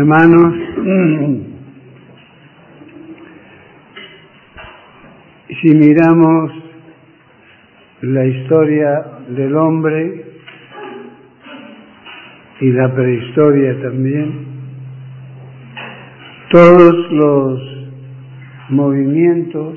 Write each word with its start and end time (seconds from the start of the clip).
Hermanos, 0.00 0.54
si 5.60 5.74
miramos 5.74 6.52
la 8.00 8.24
historia 8.24 9.04
del 9.28 9.54
hombre 9.56 10.24
y 12.62 12.72
la 12.72 12.94
prehistoria 12.94 13.78
también, 13.82 14.46
todos 16.50 17.12
los 17.12 17.60
movimientos 18.70 19.76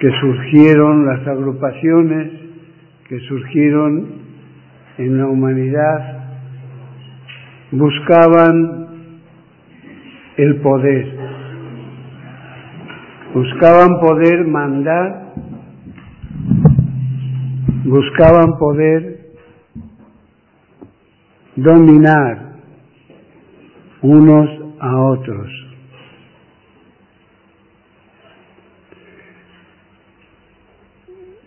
que 0.00 0.10
surgieron, 0.22 1.04
las 1.04 1.26
agrupaciones 1.26 2.32
que 3.10 3.20
surgieron 3.28 4.06
en 4.96 5.18
la 5.18 5.26
humanidad, 5.26 6.13
buscaban 7.74 9.20
el 10.36 10.60
poder, 10.60 11.18
buscaban 13.34 13.98
poder 14.00 14.46
mandar, 14.46 15.34
buscaban 17.84 18.58
poder 18.58 19.32
dominar 21.56 22.60
unos 24.02 24.48
a 24.78 24.96
otros. 24.96 25.50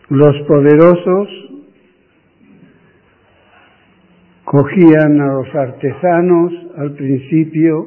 Los 0.10 0.36
poderosos 0.48 1.47
cogían 4.48 5.20
a 5.20 5.28
los 5.28 5.54
artesanos 5.54 6.54
al 6.78 6.94
principio 6.94 7.86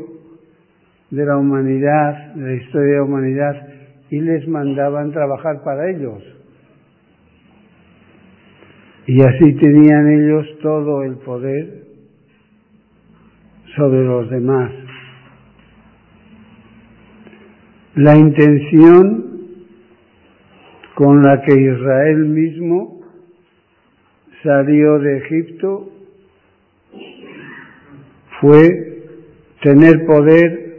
de 1.09 1.25
la 1.25 1.39
humanidad, 1.39 2.35
de 2.35 2.43
la 2.43 2.63
historia 2.63 2.87
de 2.87 2.97
la 2.97 3.05
humanidad, 3.05 3.69
y 4.11 4.21
les 4.21 4.47
mandaban 4.47 5.11
trabajar 5.11 5.63
para 5.65 5.91
ellos. 5.91 6.23
Y 9.07 9.23
así 9.23 9.55
tenían 9.55 10.07
ellos 10.09 10.47
todo 10.61 11.03
el 11.03 11.17
poder 11.25 11.85
sobre 13.75 14.05
los 14.05 14.29
demás. 14.29 14.71
La 17.95 18.19
intención 18.19 19.25
con 20.95 21.23
la 21.23 21.41
que 21.41 21.59
Israel 21.59 22.27
mismo 22.27 23.01
salió 24.43 24.99
de 24.99 25.17
Egipto 25.17 26.00
fue 28.41 29.03
tener 29.63 30.07
poder 30.07 30.71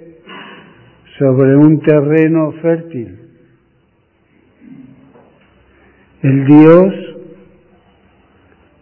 sobre 1.19 1.55
un 1.55 1.79
terreno 1.81 2.51
fértil. 2.61 3.19
El 6.23 6.45
Dios 6.45 6.93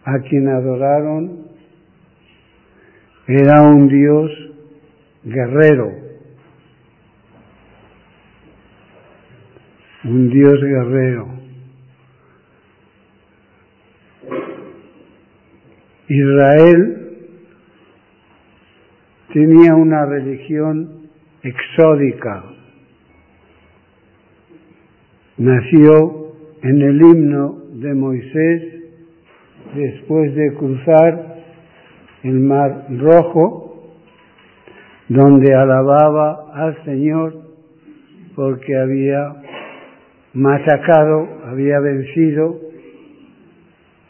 a 0.04 0.18
quien 0.20 0.48
adoraron 0.48 1.48
era 3.26 3.62
un 3.62 3.88
Dios 3.88 4.30
guerrero, 5.24 5.92
un 10.04 10.30
Dios 10.30 10.60
guerrero. 10.60 11.28
Israel 16.08 16.99
tenía 19.32 19.74
una 19.74 20.06
religión 20.06 21.08
exódica. 21.42 22.44
Nació 25.38 26.34
en 26.62 26.82
el 26.82 27.00
himno 27.00 27.58
de 27.74 27.94
Moisés 27.94 28.62
después 29.74 30.34
de 30.34 30.54
cruzar 30.54 31.36
el 32.24 32.40
mar 32.40 32.86
rojo, 32.90 33.94
donde 35.08 35.54
alababa 35.54 36.52
al 36.54 36.84
Señor 36.84 37.34
porque 38.34 38.76
había 38.76 39.42
machacado, 40.34 41.28
había 41.46 41.80
vencido 41.80 42.60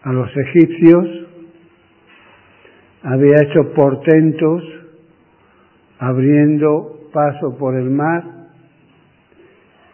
a 0.03 0.13
los 0.13 0.31
egipcios, 0.37 1.07
había 3.03 3.35
hecho 3.43 3.73
portentos 3.75 4.80
abriendo 6.01 7.11
paso 7.13 7.57
por 7.59 7.77
el 7.77 7.91
mar, 7.91 8.25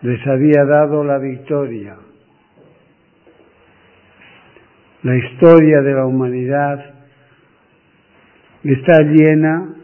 les 0.03 0.25
había 0.27 0.65
dado 0.65 1.03
la 1.03 1.19
victoria. 1.19 1.97
La 5.03 5.17
historia 5.17 5.83
de 5.83 5.93
la 5.95 6.07
humanidad 6.07 6.95
está 8.63 9.03
llena 9.03 9.75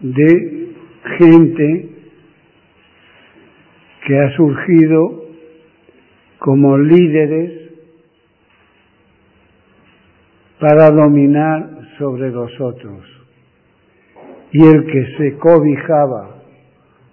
de 0.00 0.74
gente 1.18 1.88
que 4.06 4.18
ha 4.20 4.36
surgido 4.36 5.24
como 6.38 6.78
líderes 6.78 7.70
para 10.60 10.90
dominar 10.90 11.88
sobre 11.98 12.30
los 12.30 12.60
otros 12.60 13.13
y 14.54 14.64
el 14.64 14.86
que 14.86 15.16
se 15.18 15.36
cobijaba 15.38 16.42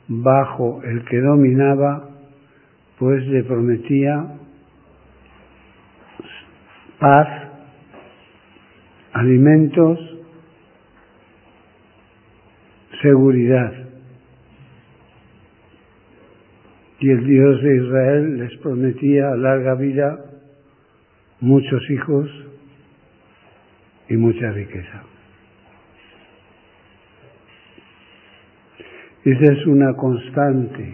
bajo 0.07 0.79
el 0.84 1.03
que 1.06 1.19
dominaba, 1.19 2.07
pues 3.00 3.25
le 3.25 3.44
prometía 3.44 4.38
paz, 7.00 7.28
alimentos, 9.13 9.97
seguridad. 13.02 13.73
Y 17.00 17.09
el 17.09 17.25
Dios 17.25 17.63
de 17.63 17.75
Israel 17.75 18.38
les 18.38 18.56
prometía 18.59 19.31
larga 19.35 19.73
vida, 19.73 20.25
muchos 21.40 21.90
hijos 21.90 22.29
y 24.09 24.18
mucha 24.18 24.52
riqueza. 24.52 25.10
Esa 29.23 29.53
es 29.53 29.67
una 29.67 29.93
constante 29.93 30.93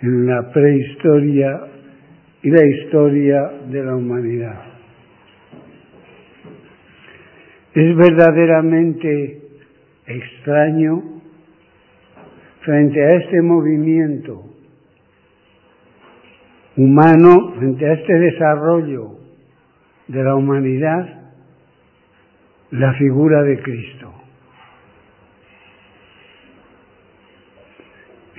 en 0.00 0.26
la 0.26 0.50
prehistoria 0.50 1.60
y 2.42 2.50
la 2.50 2.66
historia 2.66 3.52
de 3.68 3.84
la 3.84 3.94
humanidad. 3.94 4.62
Es 7.74 7.96
verdaderamente 7.96 9.42
extraño 10.06 11.02
frente 12.62 13.04
a 13.04 13.14
este 13.16 13.42
movimiento 13.42 14.44
humano, 16.76 17.54
frente 17.58 17.88
a 17.88 17.92
este 17.92 18.14
desarrollo 18.14 19.18
de 20.08 20.24
la 20.24 20.34
humanidad, 20.34 21.32
la 22.70 22.94
figura 22.94 23.42
de 23.42 23.60
Cristo. 23.60 24.21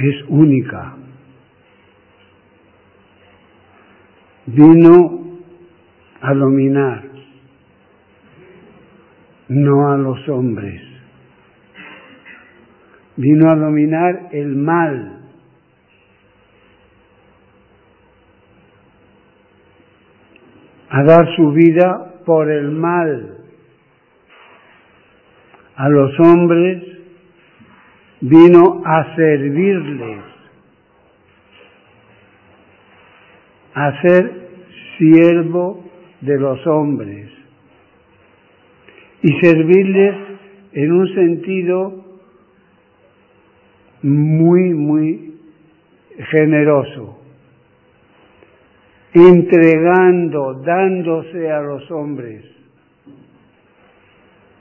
Es 0.09 0.25
única. 0.27 0.95
Vino 4.45 5.39
a 6.21 6.33
dominar, 6.33 7.03
no 9.47 9.91
a 9.91 9.97
los 9.97 10.27
hombres. 10.29 10.81
Vino 13.15 13.49
a 13.51 13.55
dominar 13.55 14.29
el 14.31 14.55
mal. 14.55 15.19
A 20.89 21.03
dar 21.03 21.35
su 21.35 21.51
vida 21.51 22.21
por 22.25 22.51
el 22.51 22.71
mal. 22.71 23.37
A 25.75 25.89
los 25.89 26.19
hombres 26.19 26.92
vino 28.23 28.81
a 28.85 29.15
servirles, 29.17 30.23
a 33.73 34.01
ser 34.01 34.47
siervo 34.97 35.83
de 36.21 36.39
los 36.39 36.65
hombres. 36.67 37.29
Y 39.23 39.39
servirles 39.41 40.15
en 40.71 40.91
un 40.91 41.13
sentido 41.13 42.05
muy, 44.03 44.73
muy 44.73 45.35
generoso, 46.31 47.19
entregando, 49.13 50.61
dándose 50.65 51.51
a 51.51 51.61
los 51.61 51.91
hombres, 51.91 52.45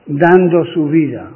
dando 0.06 0.64
su 0.66 0.88
vida 0.88 1.30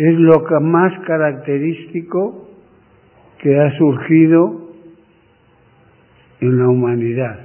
es 0.00 0.18
lo 0.18 0.40
más 0.62 0.98
característico 1.00 2.48
que 3.38 3.60
ha 3.60 3.70
surgido 3.76 4.70
en 6.40 6.58
la 6.58 6.68
humanidad. 6.68 7.38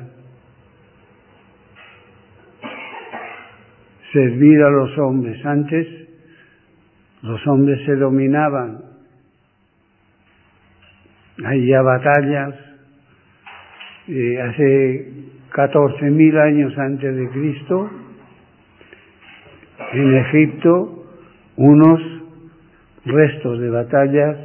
Servir 4.13 4.63
a 4.63 4.69
los 4.69 4.98
hombres. 5.00 5.46
Antes 5.46 5.86
los 7.24 7.46
hombres 7.46 7.86
se 7.86 7.96
dominaban. 7.98 8.84
Había 11.44 11.81
batallas. 11.81 12.56
Eh, 14.08 14.42
hace 14.42 15.13
14.000 15.51 16.40
años 16.40 16.78
antes 16.78 17.16
de 17.18 17.30
Cristo, 17.31 17.90
en 19.92 20.16
Egipto, 20.16 21.06
unos 21.58 22.14
restos 23.06 23.60
de 23.60 23.69
batallas 23.69 24.38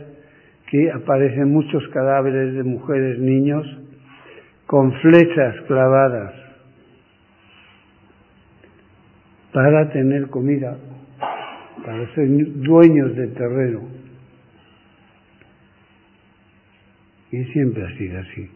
que 0.71 0.91
aparecen 0.93 1.51
muchos 1.53 1.87
cadáveres 1.89 2.55
de 2.55 2.63
mujeres, 2.63 3.19
niños, 3.19 3.67
con 4.67 4.93
flechas 5.01 5.57
clavadas 5.67 6.33
para 9.53 9.91
tener 9.91 10.29
comida, 10.29 10.79
para 11.85 12.15
ser 12.15 12.29
dueños 12.29 13.17
del 13.17 13.35
terreno. 13.35 13.89
Y 17.33 17.45
siempre 17.53 17.85
ha 17.85 17.99
sido 17.99 18.21
así. 18.21 18.51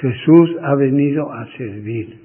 Jesús 0.00 0.56
ha 0.62 0.74
venido 0.76 1.30
a 1.30 1.46
servir. 1.58 2.20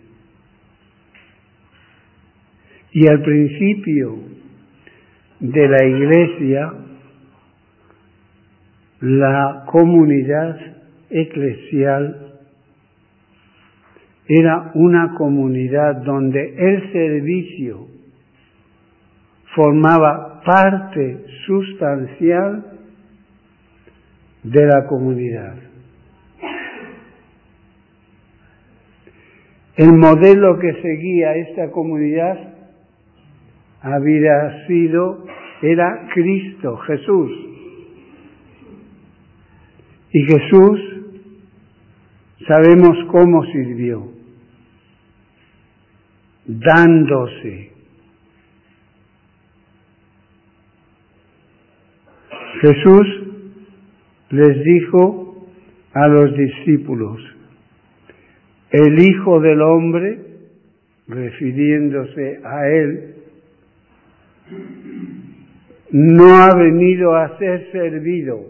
Y 2.91 3.07
al 3.07 3.21
principio 3.21 4.44
de 5.39 5.67
la 5.67 5.85
iglesia, 5.85 6.73
la 9.01 9.65
comunidad 9.67 10.57
eclesial 11.09 12.33
era 14.27 14.71
una 14.73 15.13
comunidad 15.15 15.97
donde 15.97 16.55
el 16.57 16.91
servicio 16.91 17.87
formaba 19.53 20.41
parte 20.43 21.25
sustancial 21.45 22.65
de 24.43 24.65
la 24.65 24.85
comunidad. 24.87 25.55
El 29.75 29.91
modelo 29.93 30.57
que 30.57 30.73
seguía 30.81 31.35
esta 31.35 31.69
comunidad 31.71 32.54
había 33.85 34.65
sido, 34.65 35.23
era 35.61 36.07
Cristo, 36.11 36.75
Jesús. 36.77 37.31
Y 40.11 40.23
Jesús 40.23 40.79
sabemos 42.47 42.97
cómo 43.11 43.43
sirvió, 43.45 44.07
dándose. 46.45 47.71
Jesús 52.61 53.07
les 54.31 54.63
dijo 54.63 55.47
a 55.93 56.07
los 56.07 56.35
discípulos, 56.35 57.21
el 58.71 58.99
Hijo 58.99 59.39
del 59.41 59.61
Hombre, 59.61 60.19
refiriéndose 61.07 62.39
a 62.43 62.67
Él, 62.67 63.15
no 65.91 66.37
ha 66.37 66.55
venido 66.55 67.15
a 67.15 67.37
ser 67.37 67.71
servido, 67.71 68.41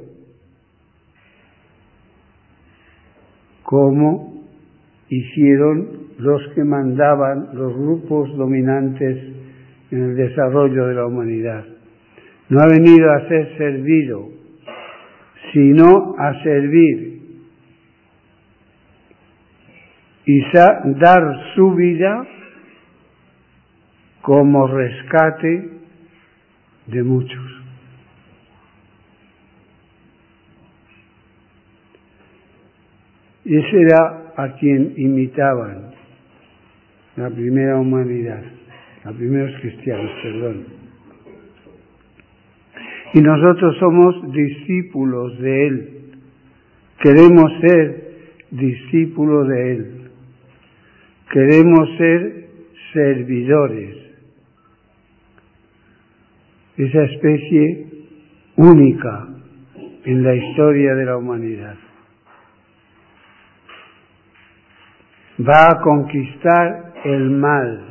como 3.63 4.45
hicieron 5.09 6.05
los 6.17 6.41
que 6.53 6.63
mandaban 6.63 7.49
los 7.53 7.75
grupos 7.75 8.35
dominantes 8.35 9.17
en 9.91 10.03
el 10.03 10.15
desarrollo 10.15 10.87
de 10.87 10.93
la 10.95 11.05
humanidad. 11.05 11.65
No 12.49 12.59
ha 12.61 12.67
venido 12.67 13.11
a 13.11 13.27
ser 13.27 13.57
servido, 13.57 14.29
sino 15.53 16.15
a 16.17 16.43
servir 16.43 17.15
y 20.25 20.41
dar 20.51 21.53
su 21.55 21.71
vida 21.75 22.27
como 24.21 24.67
rescate 24.67 25.74
de 26.87 27.03
muchos. 27.03 27.65
Ese 33.45 33.81
era 33.81 34.33
a 34.35 34.55
quien 34.59 34.93
imitaban 34.97 35.91
la 37.15 37.29
primera 37.29 37.77
humanidad, 37.77 38.41
los 39.03 39.15
primeros 39.15 39.59
cristianos, 39.61 40.11
perdón. 40.23 40.65
Y 43.13 43.21
nosotros 43.21 43.77
somos 43.79 44.31
discípulos 44.33 45.39
de 45.39 45.67
Él. 45.67 45.89
Queremos 47.01 47.51
ser 47.61 48.05
discípulos 48.51 49.47
de 49.47 49.71
Él. 49.71 50.11
Queremos 51.31 51.97
ser 51.97 52.47
servidores. 52.93 54.04
Esa 56.77 57.03
especie 57.03 57.87
única 58.55 59.27
en 60.03 60.23
la 60.23 60.35
historia 60.35 60.95
de 60.95 61.05
la 61.05 61.17
humanidad. 61.17 61.75
Va 65.39 65.69
a 65.71 65.81
conquistar 65.81 66.93
el 67.03 67.29
mal 67.31 67.81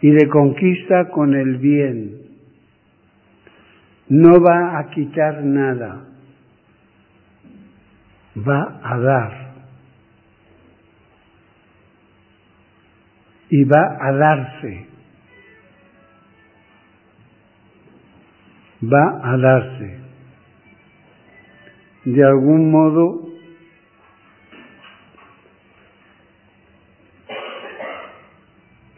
y 0.00 0.10
le 0.10 0.28
conquista 0.28 1.08
con 1.08 1.34
el 1.34 1.58
bien. 1.58 2.18
No 4.08 4.40
va 4.40 4.78
a 4.78 4.90
quitar 4.90 5.42
nada, 5.44 6.04
va 8.36 8.80
a 8.82 8.98
dar. 8.98 9.42
y 13.52 13.64
va 13.64 13.98
a 14.00 14.12
darse. 14.12 14.91
Va 18.82 19.20
a 19.22 19.36
darse. 19.36 19.98
De 22.04 22.24
algún 22.24 22.70
modo, 22.70 23.28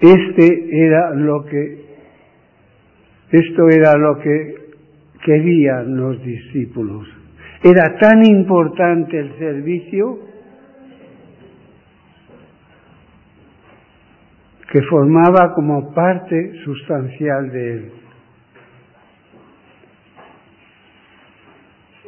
este 0.01 0.87
era 0.87 1.11
lo 1.15 1.45
que, 1.45 1.85
esto 3.31 3.69
era 3.69 3.95
lo 3.99 4.19
que 4.21 4.55
querían 5.23 5.97
los 5.97 6.23
discípulos. 6.23 7.07
Era 7.63 7.99
tan 7.99 8.25
importante 8.25 9.19
el 9.19 9.39
servicio 9.39 10.19
que 14.71 14.83
formaba 14.83 15.55
como 15.55 15.93
parte 15.95 16.53
sustancial 16.65 17.51
de 17.51 17.73
él. 17.73 17.93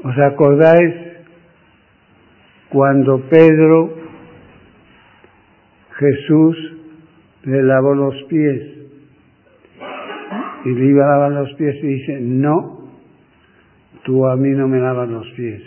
¿Os 0.06 0.16
acordáis 0.18 0.94
cuando 2.68 3.22
Pedro, 3.28 3.92
Jesús, 5.98 6.56
le 7.42 7.60
lavó 7.64 7.92
los 7.92 8.14
pies 8.28 8.62
y 10.64 10.68
le 10.68 10.86
iba 10.86 11.04
a 11.06 11.08
lavar 11.08 11.32
los 11.32 11.52
pies 11.54 11.75
y 11.82 11.86
dice, 11.88 12.20
no, 12.20 12.88
tú 14.04 14.28
a 14.28 14.36
mí 14.36 14.50
no 14.50 14.68
me 14.68 14.78
lavas 14.78 15.08
los 15.08 15.26
pies. 15.30 15.62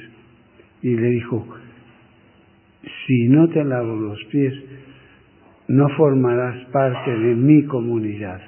Y 0.84 0.96
le 0.96 1.10
dijo, 1.10 1.46
si 3.08 3.28
no 3.28 3.50
te 3.50 3.62
lavo 3.66 3.94
los 3.94 4.24
pies, 4.32 4.54
no 5.68 5.90
formarás 5.98 6.66
parte 6.68 7.12
de 7.12 7.36
mi 7.36 7.66
comunidad. 7.66 8.40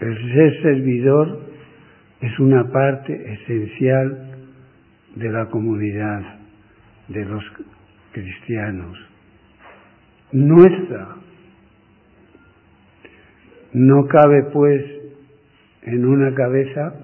El 0.00 0.16
ser 0.34 0.62
servidor 0.62 1.43
es 2.24 2.38
una 2.38 2.64
parte 2.72 3.12
esencial 3.34 4.36
de 5.14 5.28
la 5.30 5.46
comunidad 5.50 6.22
de 7.08 7.22
los 7.26 7.44
cristianos, 8.12 8.98
nuestra. 10.32 11.16
No 13.74 14.06
cabe 14.06 14.44
pues 14.54 14.82
en 15.82 16.06
una 16.06 16.34
cabeza 16.34 16.94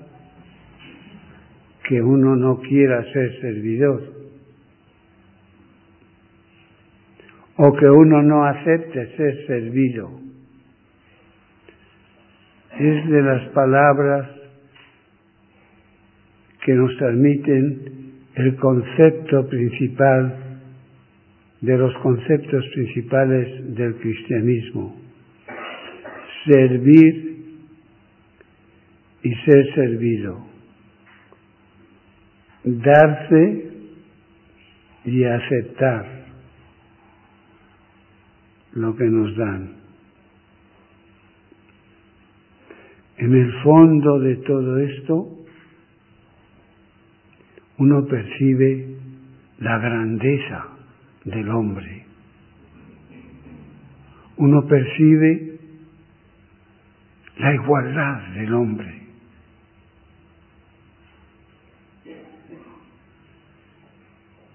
que 1.87 2.01
uno 2.01 2.37
no 2.37 2.61
quiera 2.61 3.03
ser 3.13 3.41
servidor 3.43 4.03
o 7.57 7.73
que 7.75 7.91
uno 7.91 8.23
no 8.23 8.45
acepte 8.47 9.17
ser 9.17 9.47
servido. 9.47 10.19
es 12.79 13.11
de 13.11 13.23
las 13.23 13.49
palabras 13.51 14.40
que 16.65 16.75
nos 16.75 16.97
transmiten 16.97 18.13
el 18.35 18.57
concepto 18.57 19.49
principal 19.49 20.51
de 21.61 21.77
los 21.77 21.95
conceptos 21.99 22.65
principales 22.75 23.75
del 23.75 23.95
cristianismo. 23.97 24.97
Servir 26.47 27.31
y 29.23 29.35
ser 29.35 29.75
servido. 29.75 30.47
Darse 32.65 33.71
y 35.05 35.25
aceptar 35.25 36.21
lo 38.73 38.95
que 38.97 39.05
nos 39.05 39.37
dan. 39.37 39.77
En 43.19 43.35
el 43.35 43.53
fondo 43.63 44.19
de 44.21 44.37
todo 44.37 44.79
esto, 44.79 45.40
uno 47.81 48.05
percibe 48.05 48.95
la 49.61 49.79
grandeza 49.79 50.67
del 51.25 51.49
hombre. 51.49 52.05
Uno 54.37 54.67
percibe 54.67 55.59
la 57.39 57.55
igualdad 57.55 58.35
del 58.35 58.53
hombre. 58.53 59.01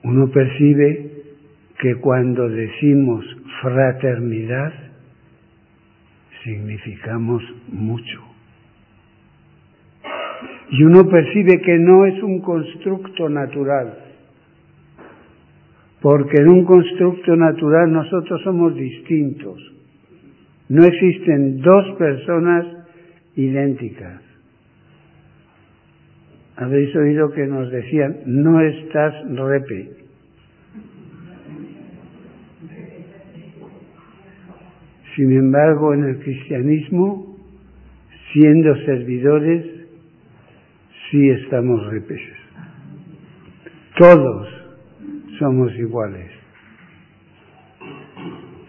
Uno 0.04 0.28
percibe 0.30 1.24
que 1.80 1.96
cuando 1.96 2.48
decimos 2.48 3.26
fraternidad, 3.64 4.72
significamos 6.44 7.42
mucho. 7.70 8.25
Y 10.72 10.84
uno 10.84 11.08
percibe 11.08 11.62
que 11.62 11.78
no 11.78 12.06
es 12.06 12.22
un 12.24 12.42
constructo 12.42 13.30
natural, 13.30 13.94
porque 16.02 16.42
en 16.42 16.50
un 16.50 16.66
constructo 16.66 17.36
natural 17.36 17.92
nosotros 17.92 18.42
somos 18.44 18.76
distintos. 18.76 19.60
No 20.70 20.84
existen 20.84 21.62
dos 21.62 21.96
personas 21.98 22.66
idénticas. 23.36 24.22
Habéis 26.58 26.96
oído 26.96 27.32
que 27.32 27.46
nos 27.46 27.70
decían, 27.70 28.18
no 28.26 28.62
estás 28.62 29.14
repe. 29.30 29.90
Sin 35.16 35.32
embargo, 35.32 35.94
en 35.94 36.04
el 36.06 36.20
cristianismo, 36.20 37.38
siendo 38.34 38.76
servidores, 38.86 39.75
sí 41.16 41.30
estamos 41.30 41.86
repes. 41.88 42.22
Todos 43.98 44.48
somos 45.40 45.74
iguales. 45.76 46.30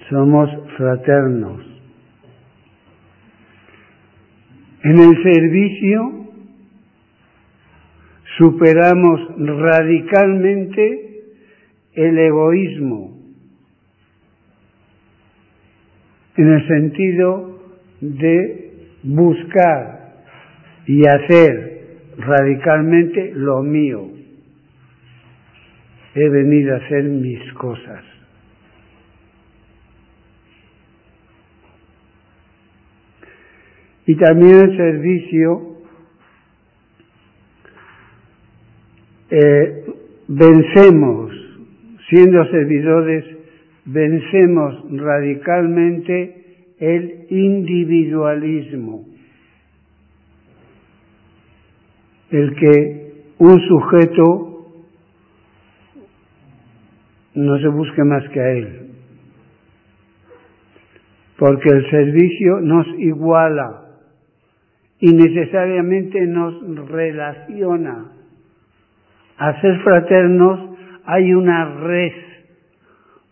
Somos 0.09 0.49
fraternos. 0.77 1.61
En 4.85 4.99
el 5.01 5.23
servicio 5.25 6.27
superamos 8.39 9.21
radicalmente 9.39 11.25
el 11.95 12.19
egoísmo, 12.19 13.19
en 16.37 16.53
el 16.53 16.69
sentido 16.69 17.61
de 18.01 18.87
buscar 19.03 20.23
y 20.87 21.01
hacer 21.09 21.66
radicalmente 22.19 23.33
lo 23.35 23.63
mío. 23.63 24.09
He 26.15 26.29
venido 26.29 26.75
a 26.75 26.79
hacer 26.79 27.05
mis 27.05 27.53
cosas. 27.55 28.05
Y 34.07 34.15
también 34.17 34.57
el 34.57 34.77
servicio 34.77 35.77
eh, 39.31 39.85
vencemos, 40.29 41.33
siendo 42.09 42.45
servidores, 42.47 43.25
vencemos 43.85 44.85
radicalmente 44.93 46.75
el 46.79 47.27
individualismo, 47.31 49.07
el 52.31 52.55
que 52.55 53.13
un 53.39 53.61
sujeto 53.61 54.47
no 57.35 57.59
se 57.59 57.69
busque 57.69 58.03
más 58.05 58.29
que 58.31 58.41
a 58.41 58.51
él, 58.53 58.91
porque 61.39 61.69
el 61.69 61.91
servicio 61.91 62.61
nos 62.61 62.87
iguala 62.99 63.83
y 64.99 65.13
necesariamente 65.13 66.27
nos 66.27 66.89
relaciona 66.89 68.13
a 69.39 69.61
ser 69.61 69.79
fraternos 69.81 70.77
hay 71.05 71.33
una 71.35 71.77
red, 71.77 72.13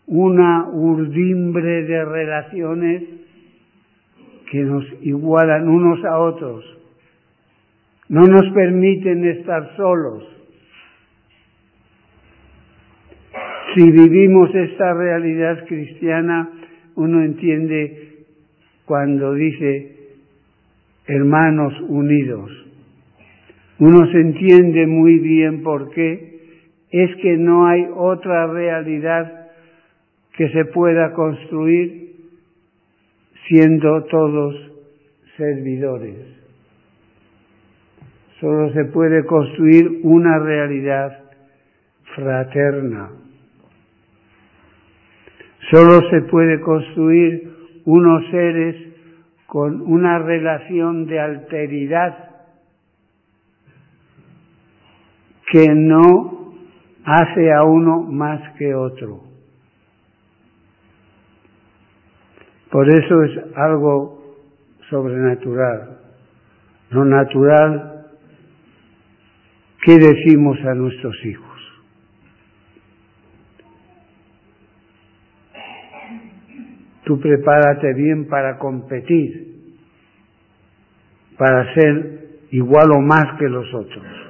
una 0.06 0.68
urdimbre 0.68 1.84
de 1.84 2.04
relaciones 2.04 3.02
que 4.50 4.60
nos 4.60 4.84
igualan 5.00 5.68
unos 5.68 6.04
a 6.04 6.18
otros. 6.18 6.73
No 8.08 8.26
nos 8.26 8.52
permiten 8.52 9.24
estar 9.24 9.76
solos. 9.76 10.24
Si 13.74 13.90
vivimos 13.90 14.54
esta 14.54 14.94
realidad 14.94 15.64
cristiana, 15.66 16.48
uno 16.96 17.24
entiende 17.24 18.24
cuando 18.84 19.34
dice 19.34 19.96
hermanos 21.06 21.72
unidos. 21.88 22.50
Uno 23.78 24.06
se 24.12 24.20
entiende 24.20 24.86
muy 24.86 25.18
bien 25.18 25.62
por 25.62 25.90
qué. 25.90 26.34
Es 26.90 27.10
que 27.16 27.36
no 27.36 27.66
hay 27.66 27.86
otra 27.92 28.46
realidad 28.46 29.48
que 30.36 30.48
se 30.50 30.66
pueda 30.66 31.12
construir 31.12 32.12
siendo 33.48 34.04
todos 34.04 34.54
servidores. 35.36 36.43
Solo 38.40 38.72
se 38.72 38.84
puede 38.86 39.24
construir 39.24 40.00
una 40.02 40.38
realidad 40.38 41.18
fraterna. 42.14 43.10
Solo 45.70 46.08
se 46.10 46.22
puede 46.22 46.60
construir 46.60 47.54
unos 47.84 48.30
seres 48.30 48.76
con 49.46 49.80
una 49.82 50.18
relación 50.18 51.06
de 51.06 51.20
alteridad 51.20 52.30
que 55.52 55.68
no 55.72 56.54
hace 57.04 57.52
a 57.52 57.62
uno 57.62 58.02
más 58.02 58.56
que 58.58 58.74
otro. 58.74 59.20
Por 62.70 62.88
eso 62.88 63.22
es 63.22 63.56
algo 63.56 64.36
sobrenatural. 64.90 65.98
Lo 66.90 67.04
natural, 67.04 67.93
¿qué 69.84 69.98
decimos 69.98 70.58
a 70.64 70.74
nuestros 70.74 71.16
hijos? 71.24 71.44
Tú 77.04 77.20
prepárate 77.20 77.92
bien 77.94 78.28
para 78.28 78.58
competir, 78.58 79.76
para 81.36 81.74
ser 81.74 82.28
igual 82.50 82.90
o 82.92 83.00
más 83.00 83.38
que 83.38 83.48
los 83.48 83.72
otros 83.74 84.24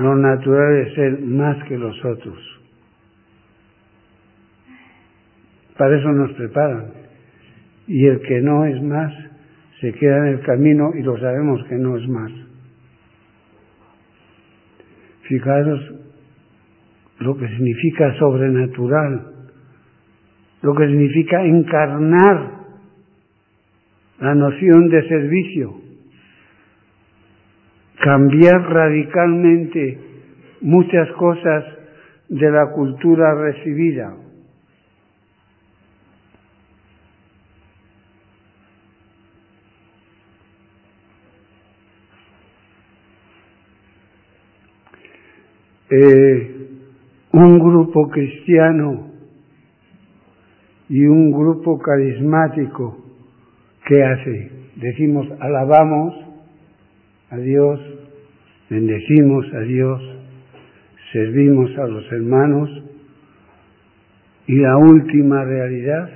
lo 0.00 0.16
natural 0.16 0.76
es 0.86 0.94
ser 0.94 1.20
más 1.20 1.62
que 1.64 1.76
los 1.76 2.04
otros. 2.04 2.38
Para 5.76 5.98
eso 5.98 6.08
nos 6.12 6.32
preparan. 6.32 6.92
Y 7.86 8.06
el 8.06 8.20
que 8.20 8.40
no 8.40 8.64
es 8.66 8.82
más 8.82 9.12
se 9.80 9.92
queda 9.92 10.18
en 10.18 10.34
el 10.34 10.40
camino 10.40 10.90
y 10.94 11.02
lo 11.02 11.18
sabemos 11.18 11.64
que 11.68 11.76
no 11.76 11.96
es 11.96 12.08
más. 12.08 12.32
Fijaros 15.28 15.94
lo 17.20 17.36
que 17.36 17.48
significa 17.48 18.14
sobrenatural, 18.18 19.34
lo 20.62 20.74
que 20.74 20.86
significa 20.86 21.44
encarnar 21.44 22.58
la 24.20 24.34
noción 24.34 24.88
de 24.88 25.08
servicio 25.08 25.88
cambiar 28.00 28.62
radicalmente 28.62 29.98
muchas 30.60 31.10
cosas 31.12 31.64
de 32.28 32.50
la 32.50 32.70
cultura 32.72 33.34
recibida. 33.34 34.14
Eh, 45.90 46.68
un 47.32 47.58
grupo 47.58 48.08
cristiano 48.08 49.10
y 50.88 51.06
un 51.06 51.30
grupo 51.30 51.78
carismático, 51.78 52.98
¿qué 53.86 54.02
hace? 54.02 54.50
Decimos, 54.76 55.26
alabamos 55.40 56.14
a 57.30 57.36
Dios, 57.36 57.80
bendecimos 58.70 59.46
a 59.54 59.60
Dios, 59.60 60.02
servimos 61.12 61.70
a 61.78 61.86
los 61.86 62.10
hermanos 62.12 62.70
y 64.46 64.56
la 64.56 64.76
última 64.78 65.44
realidad, 65.44 66.10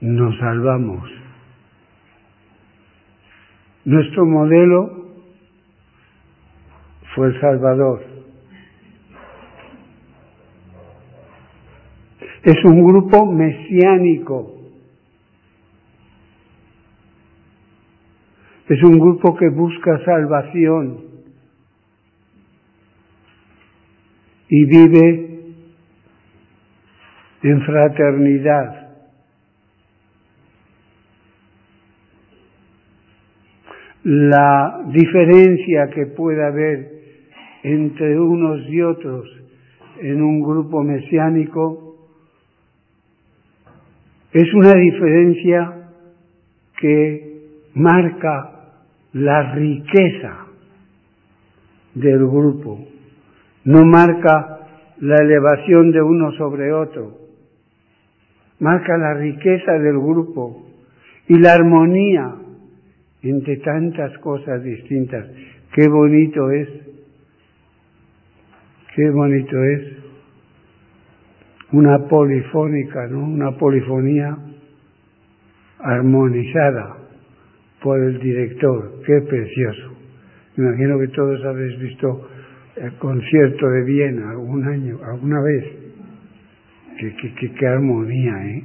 nos 0.00 0.36
salvamos. 0.38 1.08
Nuestro 3.84 4.26
modelo 4.26 4.99
fue 7.14 7.28
el 7.28 7.40
Salvador. 7.40 8.02
Es 12.42 12.64
un 12.64 12.84
grupo 12.84 13.26
mesiánico. 13.26 14.56
Es 18.68 18.82
un 18.84 18.98
grupo 18.98 19.36
que 19.36 19.48
busca 19.48 19.98
salvación 20.04 21.04
y 24.48 24.64
vive 24.64 25.30
en 27.42 27.62
fraternidad. 27.62 28.90
La 34.04 34.82
diferencia 34.86 35.90
que 35.92 36.06
pueda 36.06 36.46
haber 36.46 36.99
entre 37.62 38.18
unos 38.18 38.68
y 38.68 38.80
otros 38.80 39.26
en 40.00 40.22
un 40.22 40.42
grupo 40.42 40.82
mesiánico 40.82 41.96
es 44.32 44.54
una 44.54 44.74
diferencia 44.74 45.90
que 46.80 47.30
marca 47.74 48.50
la 49.12 49.54
riqueza 49.54 50.46
del 51.94 52.18
grupo, 52.18 52.78
no 53.64 53.84
marca 53.84 54.60
la 55.00 55.16
elevación 55.16 55.90
de 55.90 56.00
uno 56.00 56.32
sobre 56.32 56.72
otro, 56.72 57.18
marca 58.60 58.96
la 58.96 59.14
riqueza 59.14 59.72
del 59.72 59.98
grupo 59.98 60.66
y 61.26 61.38
la 61.38 61.54
armonía 61.54 62.34
entre 63.22 63.56
tantas 63.58 64.16
cosas 64.18 64.62
distintas. 64.62 65.26
Qué 65.74 65.88
bonito 65.88 66.50
es, 66.50 66.68
qué 68.94 69.10
bonito 69.10 69.64
es 69.64 70.00
una 71.72 71.98
polifónica, 72.08 73.06
¿no? 73.06 73.24
Una 73.24 73.52
polifonía 73.52 74.36
armonizada 75.78 76.96
por 77.82 78.00
el 78.00 78.18
director. 78.18 79.02
Qué 79.06 79.20
precioso. 79.22 79.96
imagino 80.56 80.98
que 80.98 81.08
todos 81.08 81.44
habéis 81.44 81.78
visto 81.78 82.28
el 82.76 82.92
concierto 82.94 83.68
de 83.68 83.84
Viena 83.84 84.30
algún 84.30 84.66
año, 84.66 84.98
alguna 85.04 85.40
vez. 85.42 85.64
Qué, 86.98 87.14
qué, 87.16 87.52
qué 87.52 87.66
armonía, 87.66 88.46
¿eh? 88.46 88.64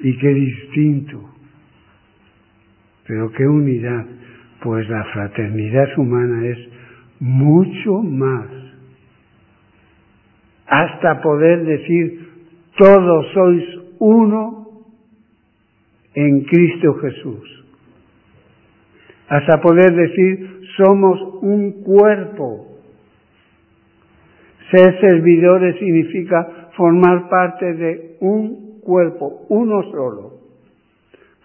Y 0.00 0.18
qué 0.18 0.28
distinto. 0.28 1.34
Pero 3.06 3.30
qué 3.32 3.46
unidad. 3.46 4.06
Pues 4.62 4.88
la 4.88 5.04
fraternidad 5.04 5.86
humana 5.98 6.46
es 6.46 6.58
mucho 7.20 8.02
más 8.02 8.46
hasta 10.68 11.22
poder 11.22 11.64
decir, 11.64 12.28
todos 12.76 13.26
sois 13.32 13.64
uno 13.98 14.68
en 16.14 16.44
Cristo 16.44 16.94
Jesús. 16.94 17.64
Hasta 19.28 19.60
poder 19.60 19.94
decir, 19.94 20.60
somos 20.76 21.18
un 21.42 21.82
cuerpo. 21.82 22.66
Ser 24.70 25.00
servidores 25.00 25.78
significa 25.78 26.70
formar 26.76 27.28
parte 27.30 27.74
de 27.74 28.16
un 28.20 28.80
cuerpo, 28.80 29.46
uno 29.48 29.82
solo. 29.90 30.32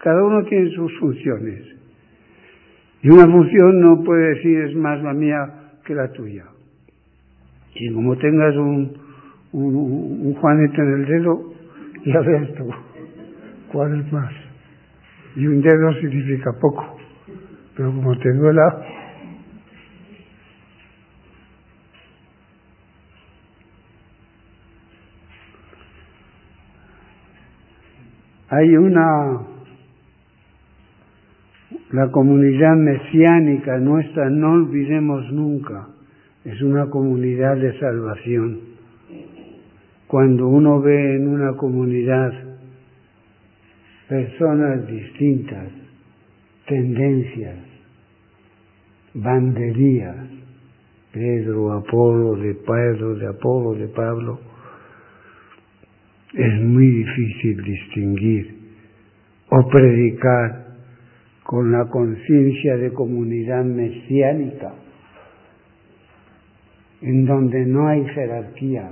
Cada 0.02 0.22
uno 0.22 0.44
tiene 0.44 0.70
sus 0.70 0.92
funciones. 0.98 1.62
Y 3.02 3.08
una 3.08 3.26
función 3.26 3.80
no 3.80 4.04
puede 4.04 4.34
decir 4.34 4.60
es 4.60 4.76
más 4.76 5.02
la 5.02 5.14
mía 5.14 5.63
que 5.84 5.94
la 5.94 6.10
tuya. 6.12 6.44
Y 7.74 7.92
como 7.92 8.16
tengas 8.16 8.56
un, 8.56 8.96
un, 9.52 9.74
un 10.26 10.34
juanete 10.34 10.80
en 10.80 10.92
el 10.94 11.06
dedo, 11.06 11.52
ya 12.04 12.20
ves 12.20 12.54
tú 12.54 12.70
cuál 13.74 14.00
es 14.00 14.12
más. 14.12 14.32
Y 15.34 15.46
un 15.46 15.60
dedo 15.60 15.92
significa 16.00 16.52
poco, 16.60 16.96
pero 17.76 17.90
como 17.90 18.16
te 18.18 18.32
duela, 18.32 18.62
hay 28.48 28.76
una, 28.76 29.53
la 31.94 32.10
comunidad 32.10 32.74
mesiánica 32.74 33.78
nuestra, 33.78 34.28
no 34.28 34.54
olvidemos 34.54 35.30
nunca, 35.30 35.86
es 36.44 36.60
una 36.60 36.90
comunidad 36.90 37.56
de 37.56 37.78
salvación. 37.78 38.60
Cuando 40.08 40.48
uno 40.48 40.80
ve 40.80 41.14
en 41.14 41.28
una 41.28 41.52
comunidad 41.52 42.32
personas 44.08 44.88
distintas, 44.88 45.68
tendencias, 46.66 47.58
banderías, 49.14 50.16
Pedro, 51.12 51.74
Apolo, 51.74 52.34
de 52.34 52.54
Pedro, 52.54 53.14
de 53.14 53.28
Apolo, 53.28 53.74
de 53.74 53.86
Pablo, 53.86 54.40
es 56.32 56.60
muy 56.60 56.88
difícil 56.88 57.62
distinguir 57.62 58.56
o 59.48 59.68
predicar 59.68 60.63
con 61.44 61.70
la 61.70 61.84
conciencia 61.90 62.76
de 62.76 62.92
comunidad 62.92 63.64
mesiánica, 63.64 64.74
en 67.02 67.26
donde 67.26 67.66
no 67.66 67.86
hay 67.86 68.04
jerarquía, 68.06 68.90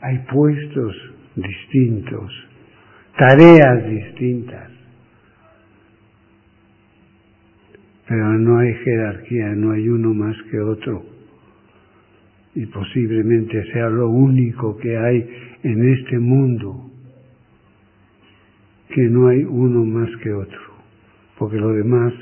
hay 0.00 0.18
puestos 0.30 0.94
distintos, 1.34 2.30
tareas 3.16 3.88
distintas, 3.88 4.70
pero 8.06 8.38
no 8.38 8.58
hay 8.58 8.74
jerarquía, 8.74 9.48
no 9.54 9.72
hay 9.72 9.88
uno 9.88 10.14
más 10.14 10.36
que 10.50 10.60
otro. 10.60 11.04
Y 12.54 12.64
posiblemente 12.66 13.62
sea 13.72 13.88
lo 13.88 14.08
único 14.08 14.76
que 14.78 14.96
hay 14.96 15.28
en 15.62 15.92
este 15.92 16.18
mundo, 16.18 16.87
que 18.88 19.02
no 19.02 19.28
hay 19.28 19.44
uno 19.44 19.84
más 19.84 20.08
que 20.22 20.32
otro, 20.32 20.60
porque 21.38 21.56
lo 21.56 21.72
demás, 21.72 22.12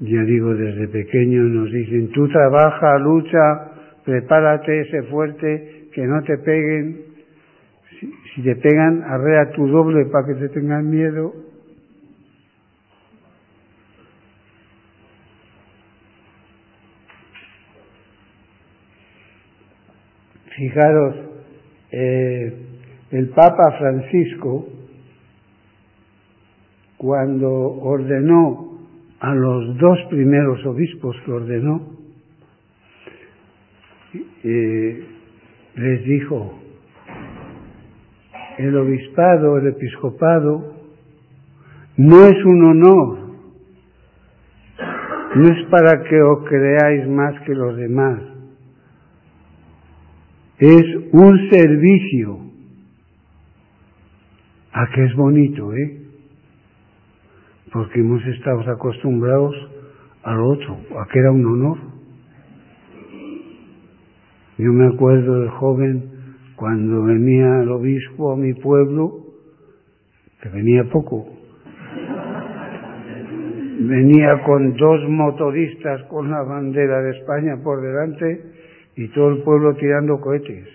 ya 0.00 0.22
digo, 0.22 0.54
desde 0.54 0.88
pequeño 0.88 1.42
nos 1.42 1.70
dicen, 1.70 2.10
tú 2.10 2.28
trabaja, 2.28 2.98
lucha, 2.98 4.00
prepárate, 4.04 4.90
sé 4.90 5.02
fuerte, 5.04 5.88
que 5.92 6.06
no 6.06 6.22
te 6.22 6.38
peguen, 6.38 7.04
si, 8.34 8.42
te 8.42 8.56
pegan, 8.56 9.02
arrea 9.02 9.50
tu 9.52 9.66
doble 9.66 10.06
para 10.06 10.26
que 10.26 10.34
te 10.34 10.48
tengan 10.48 10.90
miedo. 10.90 11.32
Fijaros, 20.56 21.16
eh, 21.90 22.52
el 23.10 23.28
Papa 23.30 23.76
Francisco, 23.78 24.68
cuando 27.04 27.50
ordenó 27.50 28.78
a 29.20 29.34
los 29.34 29.76
dos 29.76 29.98
primeros 30.08 30.64
obispos 30.64 31.14
que 31.22 31.32
ordenó, 31.32 31.82
eh, 34.42 35.06
les 35.74 36.04
dijo, 36.06 36.58
el 38.56 38.74
obispado, 38.74 39.58
el 39.58 39.66
episcopado, 39.66 40.76
no 41.98 42.24
es 42.26 42.42
un 42.42 42.64
honor, 42.64 43.18
no 45.34 45.48
es 45.48 45.66
para 45.68 46.04
que 46.04 46.22
os 46.22 46.48
creáis 46.48 47.06
más 47.06 47.38
que 47.42 47.54
los 47.54 47.76
demás, 47.76 48.22
es 50.58 50.84
un 51.12 51.50
servicio. 51.50 52.38
A 54.72 54.86
que 54.92 55.04
es 55.04 55.14
bonito, 55.14 55.72
¿eh? 55.74 56.03
Porque 57.74 57.98
hemos 57.98 58.24
estado 58.26 58.60
acostumbrados 58.70 59.52
al 60.22 60.40
otro, 60.40 60.78
a 60.96 61.06
que 61.12 61.18
era 61.18 61.32
un 61.32 61.44
honor. 61.44 61.78
Yo 64.58 64.72
me 64.72 64.94
acuerdo 64.94 65.40
de 65.40 65.48
joven 65.48 66.10
cuando 66.54 67.02
venía 67.02 67.62
el 67.62 67.70
obispo 67.70 68.32
a 68.32 68.36
mi 68.36 68.54
pueblo, 68.54 69.24
que 70.40 70.50
venía 70.50 70.84
poco, 70.84 71.26
venía 73.80 74.40
con 74.44 74.76
dos 74.76 75.00
motoristas 75.08 76.04
con 76.04 76.30
la 76.30 76.42
bandera 76.42 77.02
de 77.02 77.18
España 77.18 77.56
por 77.60 77.82
delante 77.82 78.52
y 78.94 79.08
todo 79.08 79.30
el 79.30 79.42
pueblo 79.42 79.74
tirando 79.74 80.20
cohetes. 80.20 80.68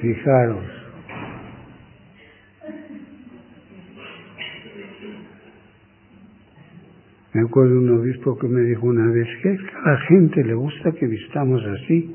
Fijaros. 0.00 0.81
Me 7.34 7.40
acuerdo 7.40 7.78
un 7.78 7.88
obispo 7.98 8.38
que 8.38 8.46
me 8.46 8.60
dijo 8.62 8.86
una 8.86 9.10
vez 9.10 9.26
que 9.42 9.48
a 9.48 9.90
la 9.90 9.98
gente 10.00 10.44
le 10.44 10.54
gusta 10.54 10.92
que 10.92 11.06
vistamos 11.06 11.62
así. 11.64 12.14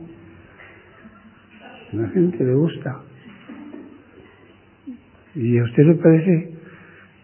A 1.94 1.96
la 1.96 2.10
gente 2.10 2.44
le 2.44 2.54
gusta. 2.54 3.02
¿Y 5.34 5.58
a 5.58 5.64
usted 5.64 5.84
le 5.84 5.96
parece? 5.96 6.52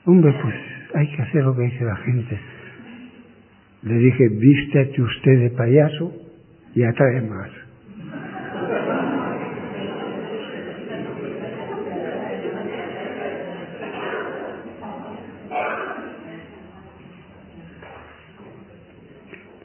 Hombre, 0.06 0.34
pues 0.42 0.56
hay 0.96 1.16
que 1.16 1.22
hacer 1.22 1.44
lo 1.44 1.56
que 1.56 1.64
dice 1.64 1.84
la 1.84 1.96
gente. 1.98 2.40
Le 3.84 3.96
dije, 3.96 4.28
vístete 4.30 5.02
usted 5.02 5.40
de 5.40 5.50
payaso 5.52 6.14
y 6.74 6.84
atrae 6.84 7.22
más. 7.22 7.63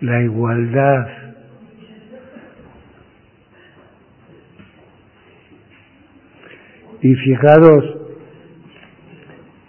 La 0.01 0.23
igualdad. 0.23 1.07
Y 7.01 7.15
fijaros 7.15 7.85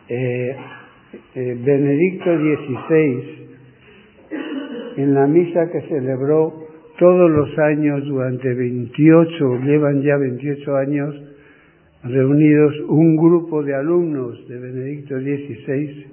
eh, 0.07 0.55
eh, 1.35 1.57
Benedicto 1.63 2.35
XVI, 2.37 3.47
en 4.97 5.13
la 5.13 5.27
misa 5.27 5.69
que 5.71 5.81
celebró 5.81 6.67
todos 6.97 7.31
los 7.31 7.57
años 7.59 8.03
durante 8.05 8.53
28, 8.53 9.59
llevan 9.63 10.01
ya 10.01 10.17
28 10.17 10.75
años 10.75 11.15
reunidos 12.03 12.73
un 12.87 13.15
grupo 13.15 13.63
de 13.63 13.75
alumnos 13.75 14.47
de 14.47 14.59
Benedicto 14.59 15.19
XVI 15.19 16.07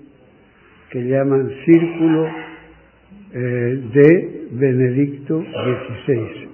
que 0.91 1.03
llaman 1.09 1.51
Círculo 1.65 2.29
eh, 3.33 3.39
de 3.93 4.49
Benedicto 4.53 5.41
XVI. 5.41 6.47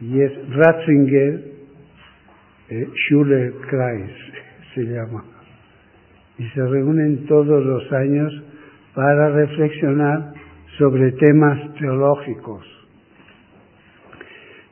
y 0.00 0.20
es 0.20 0.32
Ratzinger 0.50 1.56
eh, 2.68 2.88
Schuller-Kreis 2.92 4.10
se 4.74 4.82
llama, 4.82 5.24
y 6.38 6.44
se 6.48 6.66
reúnen 6.66 7.26
todos 7.26 7.64
los 7.64 7.92
años 7.92 8.32
para 8.94 9.30
reflexionar 9.30 10.32
sobre 10.78 11.12
temas 11.12 11.74
teológicos. 11.74 12.66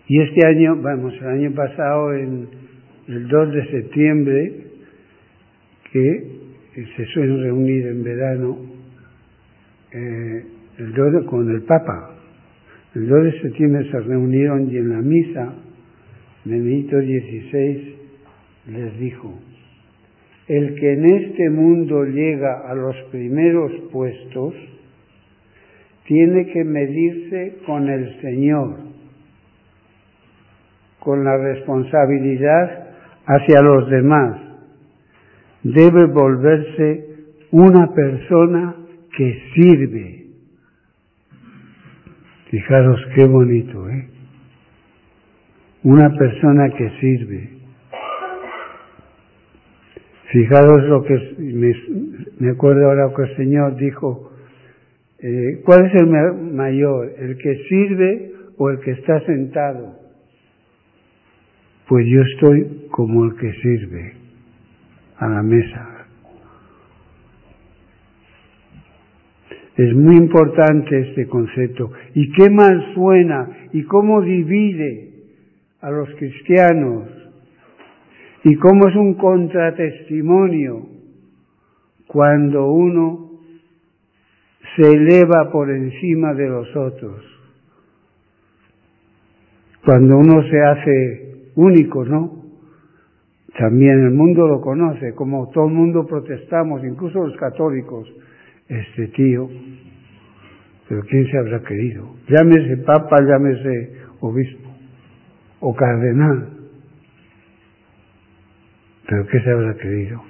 Y 0.06 0.20
este 0.20 0.46
año, 0.46 0.76
vamos, 0.82 1.14
el 1.14 1.26
año 1.26 1.54
pasado, 1.54 2.12
en 2.14 2.48
el 3.08 3.28
2 3.28 3.52
de 3.52 3.70
septiembre, 3.70 4.66
que 5.92 6.43
se 6.74 7.04
suelen 7.06 7.42
reunir 7.42 7.86
en 7.86 8.02
verano, 8.02 8.58
eh, 9.92 10.44
el 10.78 10.92
2 10.92 11.24
con 11.26 11.50
el 11.50 11.62
Papa. 11.62 12.10
El 12.94 13.08
2 13.08 13.24
de 13.24 13.40
septiembre 13.42 13.90
se 13.90 14.00
reunieron 14.00 14.70
y 14.70 14.76
en 14.76 14.90
la 14.90 15.00
misa 15.00 15.54
Benito 16.44 17.00
XVI 17.00 17.94
les 18.66 18.98
dijo, 18.98 19.38
el 20.48 20.74
que 20.74 20.92
en 20.92 21.06
este 21.06 21.50
mundo 21.50 22.04
llega 22.04 22.68
a 22.68 22.74
los 22.74 22.94
primeros 23.10 23.72
puestos, 23.90 24.54
tiene 26.06 26.46
que 26.52 26.64
medirse 26.64 27.58
con 27.64 27.88
el 27.88 28.20
Señor, 28.20 28.76
con 30.98 31.24
la 31.24 31.36
responsabilidad 31.38 32.88
hacia 33.26 33.62
los 33.62 33.88
demás. 33.88 34.43
Debe 35.64 36.04
volverse 36.08 37.06
una 37.50 37.90
persona 37.94 38.76
que 39.16 39.42
sirve. 39.54 40.26
Fijaros 42.50 43.00
qué 43.14 43.24
bonito, 43.24 43.88
¿eh? 43.88 44.08
una 45.84 46.10
persona 46.10 46.68
que 46.68 46.90
sirve. 47.00 47.50
Fijaros 50.32 50.82
lo 50.84 51.02
que 51.02 51.34
me, 52.40 52.50
acuerdo 52.50 52.84
ahora 52.86 53.14
que 53.16 53.22
el 53.22 53.36
Señor 53.36 53.76
dijo, 53.76 54.32
eh, 55.18 55.62
¿cuál 55.64 55.86
es 55.86 55.94
el 55.94 56.08
mayor? 56.52 57.10
¿El 57.18 57.38
que 57.38 57.56
sirve 57.68 58.32
o 58.58 58.68
el 58.68 58.80
que 58.80 58.90
está 58.90 59.18
sentado? 59.20 59.96
Pues 61.88 62.04
yo 62.06 62.20
estoy 62.20 62.88
como 62.90 63.24
el 63.24 63.36
que 63.36 63.52
sirve 63.62 64.13
a 65.18 65.28
la 65.28 65.42
mesa. 65.42 65.90
Es 69.76 69.94
muy 69.94 70.16
importante 70.16 71.10
este 71.10 71.26
concepto. 71.26 71.90
¿Y 72.14 72.30
qué 72.32 72.48
mal 72.48 72.94
suena? 72.94 73.48
¿Y 73.72 73.82
cómo 73.84 74.22
divide? 74.22 75.14
a 75.84 75.90
los 75.90 76.08
cristianos 76.14 77.10
y 78.42 78.56
cómo 78.56 78.88
es 78.88 78.96
un 78.96 79.14
contratestimonio 79.14 80.86
cuando 82.06 82.70
uno 82.70 83.32
se 84.74 84.90
eleva 84.90 85.52
por 85.52 85.70
encima 85.70 86.32
de 86.32 86.48
los 86.48 86.74
otros, 86.74 87.22
cuando 89.84 90.16
uno 90.16 90.42
se 90.48 90.60
hace 90.62 91.50
único, 91.54 92.06
¿no? 92.06 92.43
También 93.58 94.04
el 94.04 94.10
mundo 94.10 94.48
lo 94.48 94.60
conoce, 94.60 95.14
como 95.14 95.48
todo 95.50 95.68
el 95.68 95.74
mundo 95.74 96.06
protestamos, 96.06 96.84
incluso 96.84 97.24
los 97.24 97.36
católicos, 97.36 98.12
este 98.68 99.08
tío, 99.08 99.48
pero 100.88 101.02
¿quién 101.02 101.26
se 101.30 101.38
habrá 101.38 101.62
querido? 101.62 102.14
Llámese 102.28 102.78
papa, 102.78 103.16
llámese 103.22 103.92
obispo 104.20 104.70
o 105.60 105.74
cardenal. 105.74 106.48
Pero 109.06 109.26
¿qué 109.26 109.40
se 109.40 109.50
habrá 109.50 109.74
creído? 109.74 110.22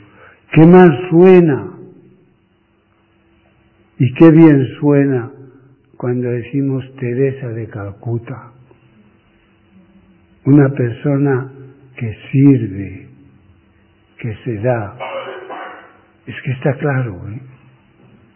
¿Qué 0.52 0.66
mal 0.66 0.90
suena? 1.10 1.70
Y 3.98 4.12
qué 4.14 4.30
bien 4.30 4.66
suena 4.80 5.32
cuando 5.96 6.28
decimos 6.28 6.84
Teresa 6.98 7.48
de 7.48 7.66
Calcuta. 7.68 8.52
Una 10.44 10.68
persona 10.70 11.52
que 11.96 12.12
sirve, 12.30 13.03
que 14.24 14.34
se 14.42 14.54
da. 14.62 14.96
Es 16.26 16.34
que 16.42 16.52
está 16.52 16.72
claro 16.78 17.20
¿eh? 17.28 17.40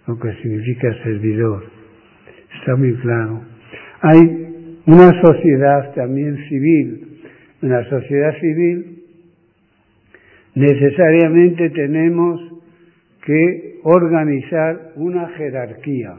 lo 0.06 0.18
que 0.18 0.34
significa 0.42 0.92
servidor. 1.02 1.64
Está 2.60 2.76
muy 2.76 2.94
claro. 2.96 3.40
Hay 4.02 4.80
una 4.84 5.10
sociedad 5.22 5.94
también 5.94 6.36
civil. 6.46 7.22
En 7.62 7.70
la 7.70 7.82
sociedad 7.88 8.38
civil 8.38 9.02
necesariamente 10.54 11.70
tenemos 11.70 12.38
que 13.24 13.78
organizar 13.84 14.92
una 14.96 15.26
jerarquía, 15.38 16.16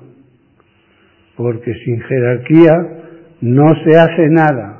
porque 1.37 1.73
sin 1.85 2.01
jerarquía 2.01 2.73
no 3.41 3.67
se 3.83 3.99
hace 3.99 4.29
nada. 4.29 4.78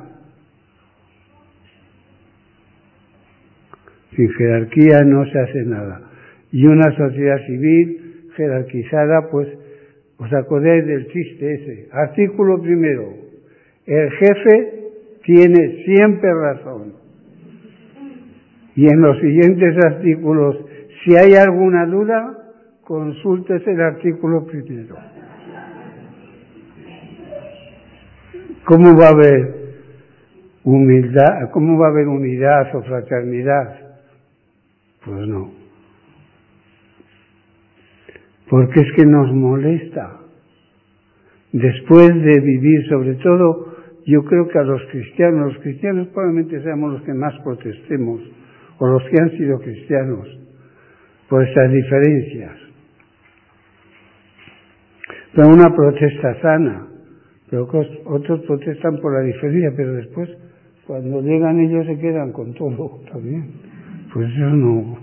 Sin 4.14 4.28
jerarquía 4.34 5.02
no 5.04 5.24
se 5.26 5.38
hace 5.38 5.64
nada. 5.64 6.02
Y 6.52 6.66
una 6.66 6.90
sociedad 6.96 7.38
civil 7.46 8.30
jerarquizada, 8.36 9.28
pues, 9.30 9.48
os 10.18 10.32
acordáis 10.32 10.86
del 10.86 11.06
chiste 11.08 11.54
ese. 11.54 11.88
Artículo 11.92 12.60
primero, 12.60 13.14
el 13.86 14.10
jefe 14.10 14.80
tiene 15.24 15.84
siempre 15.84 16.30
razón. 16.34 16.92
Y 18.76 18.86
en 18.86 19.00
los 19.00 19.18
siguientes 19.20 19.76
artículos, 19.84 20.56
si 21.04 21.16
hay 21.16 21.34
alguna 21.34 21.86
duda, 21.86 22.36
consultes 22.82 23.66
el 23.66 23.80
artículo 23.80 24.44
primero. 24.46 24.96
¿Cómo 28.64 28.96
va 28.96 29.06
a 29.06 29.10
haber 29.10 29.54
humildad, 30.64 31.50
¿cómo 31.52 31.78
va 31.78 31.86
a 31.86 31.90
haber 31.90 32.06
unidad 32.06 32.74
o 32.74 32.82
fraternidad? 32.82 33.79
Pues 35.04 35.28
no. 35.28 35.50
Porque 38.48 38.80
es 38.80 38.92
que 38.96 39.06
nos 39.06 39.32
molesta. 39.32 40.18
Después 41.52 42.08
de 42.08 42.40
vivir, 42.40 42.88
sobre 42.88 43.14
todo, 43.14 43.74
yo 44.06 44.24
creo 44.24 44.48
que 44.48 44.58
a 44.58 44.62
los 44.62 44.82
cristianos, 44.90 45.54
los 45.54 45.62
cristianos 45.62 46.08
probablemente 46.08 46.62
seamos 46.62 46.92
los 46.94 47.02
que 47.02 47.14
más 47.14 47.34
protestemos, 47.42 48.20
o 48.78 48.86
los 48.86 49.02
que 49.04 49.20
han 49.20 49.30
sido 49.30 49.58
cristianos, 49.58 50.28
por 51.28 51.46
estas 51.46 51.72
diferencias. 51.72 52.56
Pero 55.34 55.48
una 55.48 55.74
protesta 55.74 56.40
sana, 56.40 56.86
pero 57.48 57.68
otros 58.06 58.40
protestan 58.46 58.98
por 59.00 59.14
la 59.14 59.26
diferencia, 59.26 59.72
pero 59.76 59.92
después, 59.94 60.28
cuando 60.86 61.20
llegan 61.20 61.60
ellos 61.60 61.86
se 61.86 61.98
quedan 61.98 62.32
con 62.32 62.52
todo 62.54 63.00
también. 63.12 63.79
Pues 64.12 64.28
eso 64.30 64.50
no, 64.50 64.98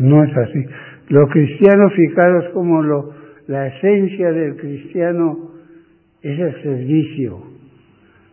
no 0.00 0.24
es 0.24 0.36
así. 0.36 0.64
Lo 1.08 1.26
cristiano, 1.28 1.88
fijaros 1.90 2.44
como 2.52 2.82
lo, 2.82 3.14
la 3.46 3.66
esencia 3.68 4.30
del 4.30 4.56
cristiano 4.56 5.52
es 6.20 6.38
el 6.38 6.62
servicio, 6.62 7.42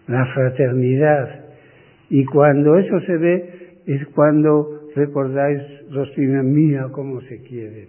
la 0.07 0.25
fraternidad. 0.33 1.45
Y 2.09 2.25
cuando 2.25 2.77
eso 2.77 2.99
se 3.01 3.17
ve 3.17 3.79
es 3.85 4.05
cuando 4.07 4.89
recordáis 4.95 5.61
los 5.89 6.09
primeros, 6.11 6.45
mira 6.45 6.89
cómo 6.91 7.21
se 7.21 7.41
quieren, 7.43 7.87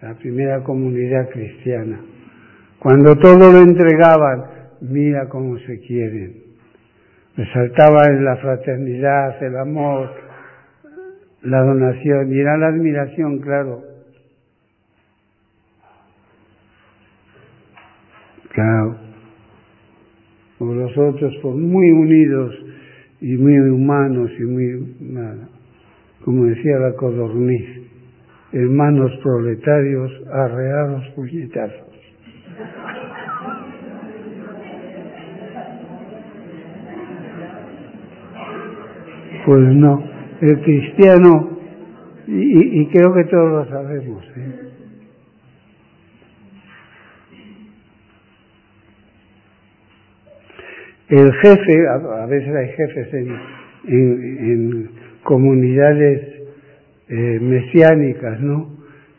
la 0.00 0.14
primera 0.14 0.64
comunidad 0.64 1.28
cristiana. 1.30 2.00
Cuando 2.80 3.16
todo 3.16 3.52
lo 3.52 3.60
entregaban, 3.60 4.44
mira 4.80 5.28
cómo 5.28 5.56
se 5.58 5.78
quieren. 5.80 6.41
Resaltaba 7.36 8.08
en 8.08 8.24
la 8.24 8.36
fraternidad, 8.36 9.42
el 9.42 9.56
amor, 9.56 10.10
la 11.42 11.62
donación 11.62 12.30
y 12.32 12.38
era 12.38 12.58
la 12.58 12.68
admiración, 12.68 13.38
claro. 13.40 13.82
Claro. 18.50 18.96
Como 20.58 20.74
los 20.74 20.96
otros, 20.96 21.34
pues 21.42 21.54
muy 21.56 21.90
unidos 21.90 22.54
y 23.22 23.36
muy 23.36 23.58
humanos 23.70 24.30
y 24.38 24.42
muy, 24.42 24.96
como 26.24 26.44
decía 26.44 26.78
la 26.80 26.92
codorniz, 26.94 27.88
hermanos 28.52 29.10
proletarios 29.22 30.12
arreados 30.30 31.08
puñetazos. 31.16 31.91
Pues 39.44 39.60
no, 39.74 40.02
el 40.40 40.60
cristiano, 40.62 41.58
y, 42.26 42.86
creo 42.86 43.12
que 43.12 43.24
todos 43.24 43.50
lo 43.50 43.64
sabemos, 43.68 44.24
¿eh? 44.36 44.72
El 51.08 51.32
jefe, 51.34 51.88
a, 51.88 52.26
veces 52.26 52.54
hay 52.54 52.68
jefes 52.68 53.14
en, 53.14 53.36
en, 53.88 54.90
comunidades 55.24 56.22
eh, 57.08 57.38
mesiánicas, 57.40 58.40
¿no? 58.40 58.78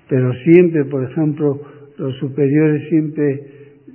Pero 0.09 0.33
siempre, 0.43 0.86
por 0.86 1.03
ejemplo, 1.03 1.62
los 1.97 2.17
superiores 2.17 2.89
siempre 2.89 3.41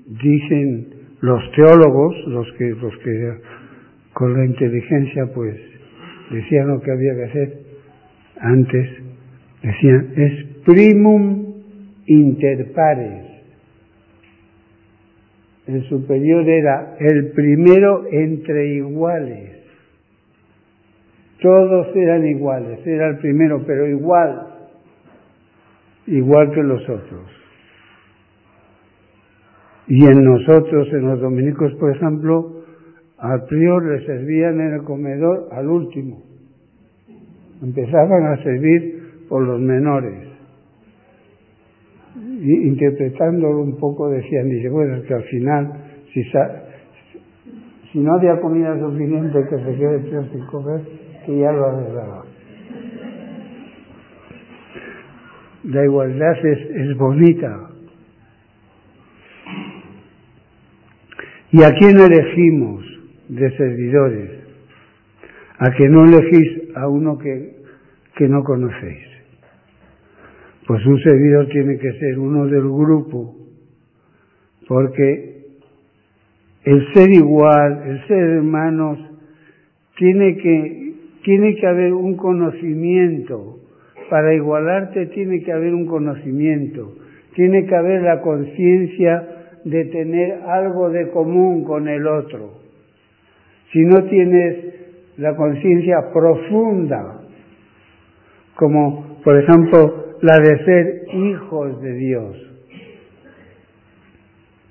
dicen, 0.07 0.89
los 1.21 1.51
teólogos, 1.53 2.15
los 2.29 2.53
que, 2.53 2.69
los 2.71 2.97
que 2.99 3.35
con 4.13 4.35
la 4.35 4.45
inteligencia 4.45 5.27
pues 5.35 5.68
decían 6.31 6.69
lo 6.69 6.81
que 6.81 6.91
había 6.91 7.15
que 7.15 7.25
hacer 7.25 7.59
antes, 8.41 8.89
decían, 9.63 10.13
es 10.17 10.45
primum 10.65 11.55
inter 12.07 12.73
pares 12.73 13.29
el 15.69 15.87
superior 15.91 16.49
era 16.49 16.97
el 16.99 17.33
primero 17.33 18.07
entre 18.11 18.77
iguales. 18.77 19.51
Todos 21.43 21.95
eran 21.95 22.27
iguales, 22.27 22.85
era 22.87 23.09
el 23.09 23.19
primero, 23.19 23.63
pero 23.67 23.87
igual, 23.87 24.47
igual 26.07 26.51
que 26.53 26.63
los 26.63 26.83
otros. 26.89 27.31
Y 29.89 30.07
en 30.07 30.25
nosotros, 30.25 30.89
en 30.91 31.03
los 31.03 31.21
dominicos, 31.21 31.75
por 31.75 31.95
ejemplo, 31.95 32.58
al 33.19 33.45
prior 33.45 33.85
le 33.85 34.07
servían 34.07 34.61
en 34.61 34.75
el 34.75 34.83
comedor 34.83 35.49
al 35.53 35.69
último. 35.69 36.23
Empezaban 37.63 38.27
a 38.27 38.43
servir 38.43 39.27
por 39.29 39.43
los 39.43 39.61
menores 39.61 40.29
interpretándolo 42.41 43.63
un 43.63 43.77
poco 43.77 44.09
decían, 44.09 44.49
dice, 44.49 44.69
bueno, 44.69 45.03
que 45.03 45.15
al 45.15 45.25
final, 45.25 45.73
si, 46.13 46.23
si 47.93 47.99
no 47.99 48.15
había 48.15 48.41
comida 48.41 48.79
suficiente 48.79 49.39
que 49.49 49.57
se 49.57 49.77
quede 49.77 49.99
peor 50.11 50.31
sin 50.31 50.47
comer, 50.47 50.81
que 51.27 51.39
ya 51.39 51.53
lo 51.53 51.67
arreglaba. 51.67 52.25
La 55.65 55.85
igualdad 55.85 56.47
es, 56.47 56.71
es 56.71 56.97
bonita. 56.97 57.71
¿Y 61.51 61.63
a 61.63 61.71
quién 61.73 61.99
elegimos 61.99 62.88
de 63.29 63.57
servidores? 63.57 64.31
A 65.59 65.71
que 65.77 65.89
no 65.89 66.05
elegís 66.05 66.77
a 66.77 66.89
uno 66.89 67.19
que, 67.19 67.57
que 68.17 68.29
no 68.29 68.43
conocéis. 68.43 69.07
Pues 70.67 70.85
un 70.85 71.01
servidor 71.01 71.49
tiene 71.49 71.79
que 71.79 71.93
ser 71.93 72.19
uno 72.19 72.47
del 72.47 72.63
grupo, 72.63 73.35
porque 74.69 75.47
el 76.65 76.93
ser 76.93 77.11
igual, 77.11 77.83
el 77.87 78.07
ser 78.07 78.19
hermanos, 78.19 78.99
tiene 79.97 80.37
que, 80.37 80.93
tiene 81.25 81.57
que 81.57 81.67
haber 81.67 81.93
un 81.95 82.17
conocimiento. 82.17 83.61
Para 84.11 84.35
igualarte 84.35 85.07
tiene 85.07 85.43
que 85.43 85.53
haber 85.53 85.75
un 85.75 85.87
conocimiento. 85.87 86.95
Tiene 87.35 87.67
que 87.67 87.75
haber 87.75 88.03
la 88.03 88.21
conciencia 88.21 89.27
de 89.65 89.85
tener 89.87 90.41
algo 90.47 90.91
de 90.91 91.09
común 91.11 91.65
con 91.65 91.89
el 91.89 92.07
otro. 92.07 92.58
Si 93.73 93.81
no 93.85 94.05
tienes 94.05 94.69
la 95.19 95.37
conciencia 95.37 96.11
profunda, 96.13 97.21
como 98.55 99.19
por 99.23 99.37
ejemplo 99.37 100.17
la 100.23 100.39
de 100.39 100.65
ser 100.65 101.03
hijos 101.15 101.81
de 101.81 101.93
Dios. 101.95 102.37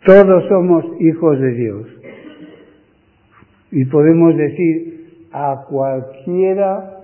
Todos 0.05 0.47
somos 0.47 0.85
hijos 0.99 1.39
de 1.39 1.51
Dios. 1.53 1.87
Y 3.71 3.85
podemos 3.85 4.35
decir 4.37 5.27
a 5.31 5.65
cualquiera 5.69 6.97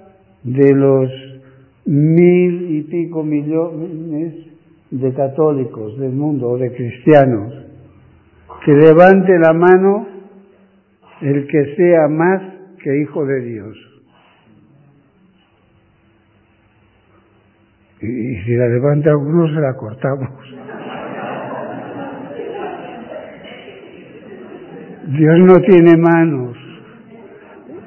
de 0.44 0.74
los 0.74 1.10
mil 1.86 2.78
y 2.78 2.82
pico 2.84 3.24
millones 3.24 4.34
de 4.92 5.14
católicos 5.14 5.98
del 6.00 6.12
mundo 6.12 6.50
o 6.50 6.58
de 6.58 6.72
cristianos 6.74 7.54
que 8.66 8.72
levante 8.72 9.38
la 9.40 9.54
mano 9.54 10.13
el 11.24 11.48
que 11.48 11.76
sea 11.76 12.08
más 12.10 12.42
que 12.84 13.02
hijo 13.02 13.26
de 13.26 13.42
Dios. 13.42 13.78
Y, 18.02 18.36
si 18.44 18.56
la 18.56 18.68
levanta 18.68 19.12
alguno 19.12 19.48
se 19.48 19.62
la 19.62 19.74
cortamos. 19.76 20.30
Dios 25.08 25.40
no 25.40 25.60
tiene 25.62 25.98
manos. 25.98 26.58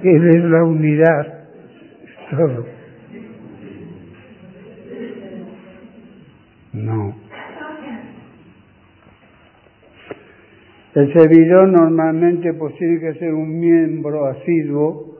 Él 0.02 0.28
es 0.28 0.44
la 0.44 0.64
unidad. 0.64 1.44
Todo. 2.30 2.66
No. 6.72 7.05
El 10.96 11.12
servidor 11.12 11.68
normalmente 11.68 12.54
pues 12.54 12.74
tiene 12.76 12.98
que 12.98 13.18
ser 13.18 13.34
un 13.34 13.60
miembro 13.60 14.24
asiduo 14.28 15.18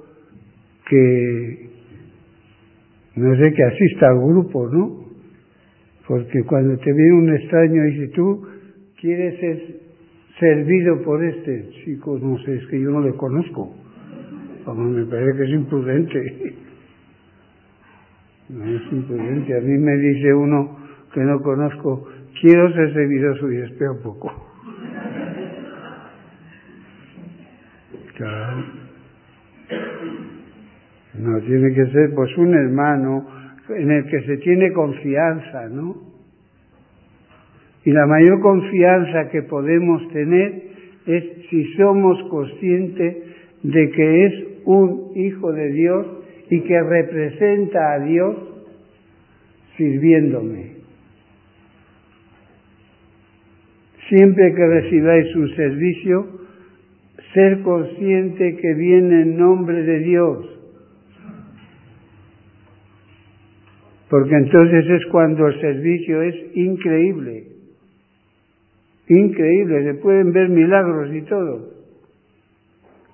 que 0.88 1.68
no 3.16 3.36
sé 3.36 3.52
que 3.52 3.62
asista 3.62 4.08
al 4.08 4.18
grupo, 4.20 4.70
¿no? 4.70 5.04
Porque 6.08 6.44
cuando 6.44 6.78
te 6.78 6.90
viene 6.90 7.12
un 7.12 7.36
extraño 7.36 7.84
y 7.84 7.90
dice, 7.90 8.08
tú 8.14 8.46
quieres 8.98 9.38
ser 9.38 9.62
servido 10.40 11.02
por 11.02 11.22
este 11.22 11.68
chico, 11.84 12.18
no 12.22 12.38
sé, 12.38 12.54
es 12.54 12.66
que 12.68 12.80
yo 12.80 12.90
no 12.90 13.02
le 13.02 13.12
conozco. 13.12 13.74
Como 14.64 14.82
me 14.82 15.04
parece 15.04 15.36
que 15.36 15.44
es 15.44 15.50
imprudente. 15.50 16.54
No 18.48 18.64
es 18.64 18.92
imprudente. 18.92 19.56
A 19.58 19.60
mí 19.60 19.76
me 19.76 19.96
dice 19.96 20.32
uno 20.32 20.78
que 21.12 21.20
no 21.20 21.42
conozco, 21.42 22.06
quiero 22.40 22.72
ser 22.74 22.94
servido 22.94 23.34
suyo, 23.38 23.64
espera 23.64 23.92
poco. 24.04 24.46
Claro. 28.16 28.64
No, 31.26 31.40
tiene 31.40 31.74
que 31.74 31.86
ser 31.86 32.14
pues 32.14 32.36
un 32.38 32.54
hermano 32.54 33.26
en 33.68 33.90
el 33.90 34.06
que 34.06 34.20
se 34.22 34.36
tiene 34.36 34.72
confianza, 34.72 35.68
¿no? 35.68 35.96
Y 37.84 37.90
la 37.90 38.06
mayor 38.06 38.40
confianza 38.40 39.28
que 39.30 39.42
podemos 39.42 40.08
tener 40.12 40.62
es 41.06 41.24
si 41.50 41.64
somos 41.74 42.22
conscientes 42.30 43.16
de 43.62 43.90
que 43.90 44.26
es 44.26 44.32
un 44.66 45.12
hijo 45.16 45.52
de 45.52 45.72
Dios 45.72 46.06
y 46.48 46.60
que 46.60 46.80
representa 46.80 47.94
a 47.94 47.98
Dios 48.00 48.36
sirviéndome. 49.76 50.76
Siempre 54.08 54.54
que 54.54 54.66
recibáis 54.66 55.34
un 55.34 55.48
servicio, 55.56 56.26
ser 57.34 57.62
consciente 57.62 58.56
que 58.56 58.74
viene 58.74 59.22
en 59.22 59.36
nombre 59.36 59.82
de 59.82 59.98
Dios. 59.98 60.55
Porque 64.16 64.34
entonces 64.34 64.88
es 64.88 65.06
cuando 65.10 65.46
el 65.46 65.60
servicio 65.60 66.22
es 66.22 66.34
increíble. 66.56 67.48
Increíble, 69.08 69.84
se 69.84 69.94
pueden 70.00 70.32
ver 70.32 70.48
milagros 70.48 71.14
y 71.14 71.20
todo. 71.20 71.68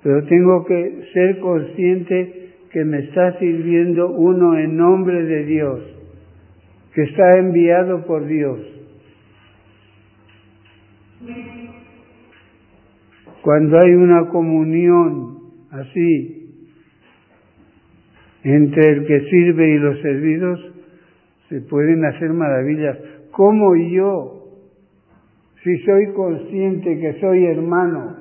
Pero 0.05 0.25
tengo 0.27 0.65
que 0.65 1.03
ser 1.13 1.41
consciente 1.41 2.51
que 2.71 2.85
me 2.85 3.01
está 3.01 3.37
sirviendo 3.41 4.11
uno 4.11 4.57
en 4.57 4.77
nombre 4.77 5.25
de 5.25 5.45
Dios, 5.45 5.81
que 6.95 7.03
está 7.03 7.37
enviado 7.37 8.07
por 8.07 8.25
Dios. 8.25 8.61
Cuando 13.43 13.81
hay 13.81 13.91
una 13.91 14.29
comunión 14.29 15.39
así 15.73 16.69
entre 18.45 18.89
el 18.89 19.05
que 19.05 19.21
sirve 19.29 19.69
y 19.69 19.79
los 19.79 20.01
servidos, 20.01 20.72
se 21.53 21.61
pueden 21.61 22.03
hacer 22.07 22.33
maravillas. 22.33 22.97
¿Cómo 23.31 23.77
yo, 23.77 24.43
si 25.63 25.77
soy 25.81 26.07
consciente 26.15 26.99
que 26.99 27.21
soy 27.21 27.45
hermano, 27.45 28.17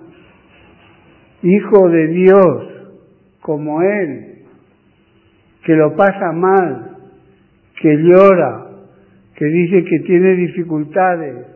hijo 1.42 1.90
de 1.90 2.08
Dios, 2.08 2.92
como 3.40 3.82
Él, 3.84 4.44
que 5.64 5.74
lo 5.76 5.96
pasa 5.96 6.34
mal, 6.34 6.98
que 7.82 7.96
llora, 8.04 8.68
que 9.38 9.46
dice 9.46 9.86
que 9.86 10.00
tiene 10.00 10.36
dificultades, 10.36 11.48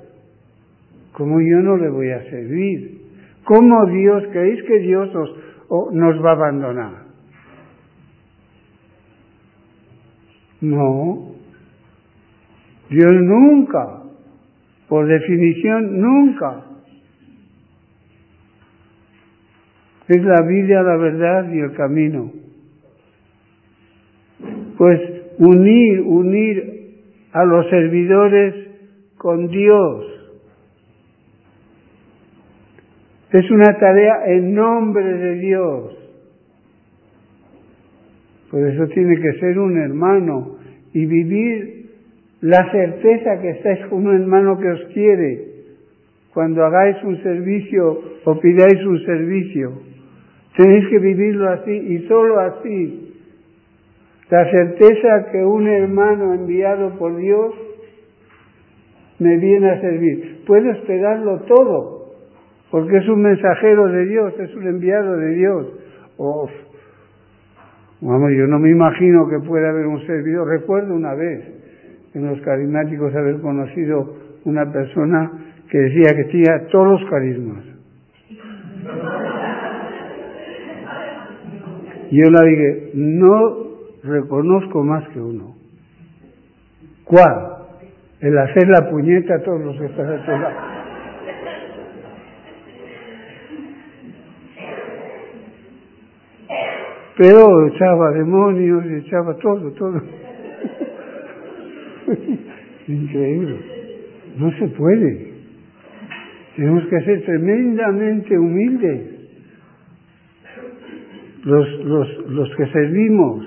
¿cómo 1.11 1.41
yo 1.41 1.59
no 1.59 1.75
le 1.75 1.89
voy 1.89 2.09
a 2.09 2.23
servir? 2.29 3.01
¿Cómo 3.43 3.85
Dios, 3.87 4.23
creéis 4.31 4.63
que 4.63 4.79
Dios 4.79 5.11
nos 5.91 6.23
va 6.23 6.29
a 6.29 6.35
abandonar? 6.35 7.05
No. 10.61 11.34
Dios 12.89 13.13
nunca, 13.13 14.03
por 14.87 15.07
definición, 15.07 15.99
nunca. 15.99 16.65
Es 20.07 20.23
la 20.23 20.41
vida, 20.47 20.83
la 20.83 20.97
verdad 20.97 21.51
y 21.51 21.59
el 21.59 21.73
camino. 21.73 22.31
Pues 24.77 24.99
unir, 25.39 26.01
unir 26.01 26.75
a 27.33 27.43
los 27.43 27.69
servidores 27.69 28.53
con 29.17 29.47
Dios 29.47 30.15
Es 33.35 33.51
una 33.51 33.77
tarea 33.77 34.27
en 34.27 34.53
nombre 34.53 35.03
de 35.03 35.35
Dios. 35.39 35.93
Por 38.49 38.65
eso 38.65 38.87
tiene 38.93 39.19
que 39.19 39.33
ser 39.41 39.59
un 39.59 39.77
hermano 39.77 40.55
y 40.93 41.05
vivir 41.05 41.74
la 42.41 42.69
certeza 42.71 43.39
que 43.41 43.49
estáis 43.51 43.85
con 43.87 44.05
un 44.07 44.15
hermano 44.15 44.57
que 44.59 44.69
os 44.69 44.83
quiere. 44.93 45.55
Cuando 46.33 46.65
hagáis 46.65 47.01
un 47.03 47.21
servicio 47.23 48.01
o 48.25 48.39
pidáis 48.39 48.85
un 48.85 48.99
servicio, 49.05 49.71
tenéis 50.57 50.87
que 50.89 50.99
vivirlo 50.99 51.49
así 51.49 51.71
y 51.71 52.07
solo 52.07 52.39
así. 52.39 53.13
La 54.29 54.49
certeza 54.51 55.31
que 55.31 55.45
un 55.45 55.67
hermano 55.67 56.33
enviado 56.33 56.97
por 56.97 57.15
Dios 57.15 57.53
me 59.19 59.37
viene 59.37 59.69
a 59.69 59.79
servir. 59.79 60.43
Puedo 60.45 60.71
esperarlo 60.71 61.41
todo, 61.43 62.11
porque 62.69 62.97
es 62.97 63.07
un 63.07 63.21
mensajero 63.21 63.87
de 63.87 64.05
Dios, 64.07 64.33
es 64.39 64.53
un 64.55 64.67
enviado 64.67 65.15
de 65.15 65.29
Dios. 65.35 65.67
vamos, 68.01 68.31
yo 68.37 68.47
no 68.47 68.59
me 68.59 68.71
imagino 68.71 69.29
que 69.29 69.39
pueda 69.39 69.69
haber 69.69 69.85
un 69.85 70.05
servidor. 70.05 70.49
Recuerdo 70.49 70.93
una 70.95 71.13
vez 71.13 71.64
en 72.15 72.27
los 72.27 72.41
carismáticos 72.41 73.13
haber 73.13 73.39
conocido 73.41 74.15
una 74.45 74.71
persona 74.71 75.31
que 75.69 75.77
decía 75.77 76.15
que 76.15 76.23
tenía 76.25 76.67
todos 76.71 76.99
los 76.99 77.09
carismas. 77.09 77.63
Yo 82.11 82.29
le 82.29 82.49
dije, 82.49 82.91
no 82.93 83.65
reconozco 84.03 84.83
más 84.83 85.07
que 85.09 85.19
uno. 85.19 85.55
¿Cuál? 87.03 87.53
El 88.21 88.37
hacer 88.37 88.67
la 88.67 88.89
puñeta 88.89 89.35
a 89.35 89.43
todos 89.43 89.61
los 89.61 89.77
que 89.77 89.85
están 89.85 90.07
a 90.07 90.25
tu 90.25 90.31
lado. 90.31 90.75
pero 97.17 97.67
echaba 97.67 98.11
demonios, 98.11 98.85
echaba 98.87 99.35
todo, 99.37 99.71
todo. 99.71 100.01
Increíble. 102.87 103.59
No 104.37 104.51
se 104.57 104.67
puede. 104.69 105.33
Tenemos 106.55 106.85
que 106.85 107.01
ser 107.01 107.25
tremendamente 107.25 108.37
humildes. 108.37 109.11
Los, 111.43 111.85
los, 111.85 112.29
los 112.29 112.55
que 112.55 112.65
servimos, 112.67 113.45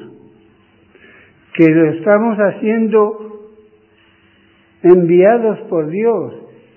que 1.55 1.69
lo 1.69 1.91
estamos 1.95 2.39
haciendo 2.39 3.29
enviados 4.83 5.61
por 5.69 5.89
Dios 5.89 6.35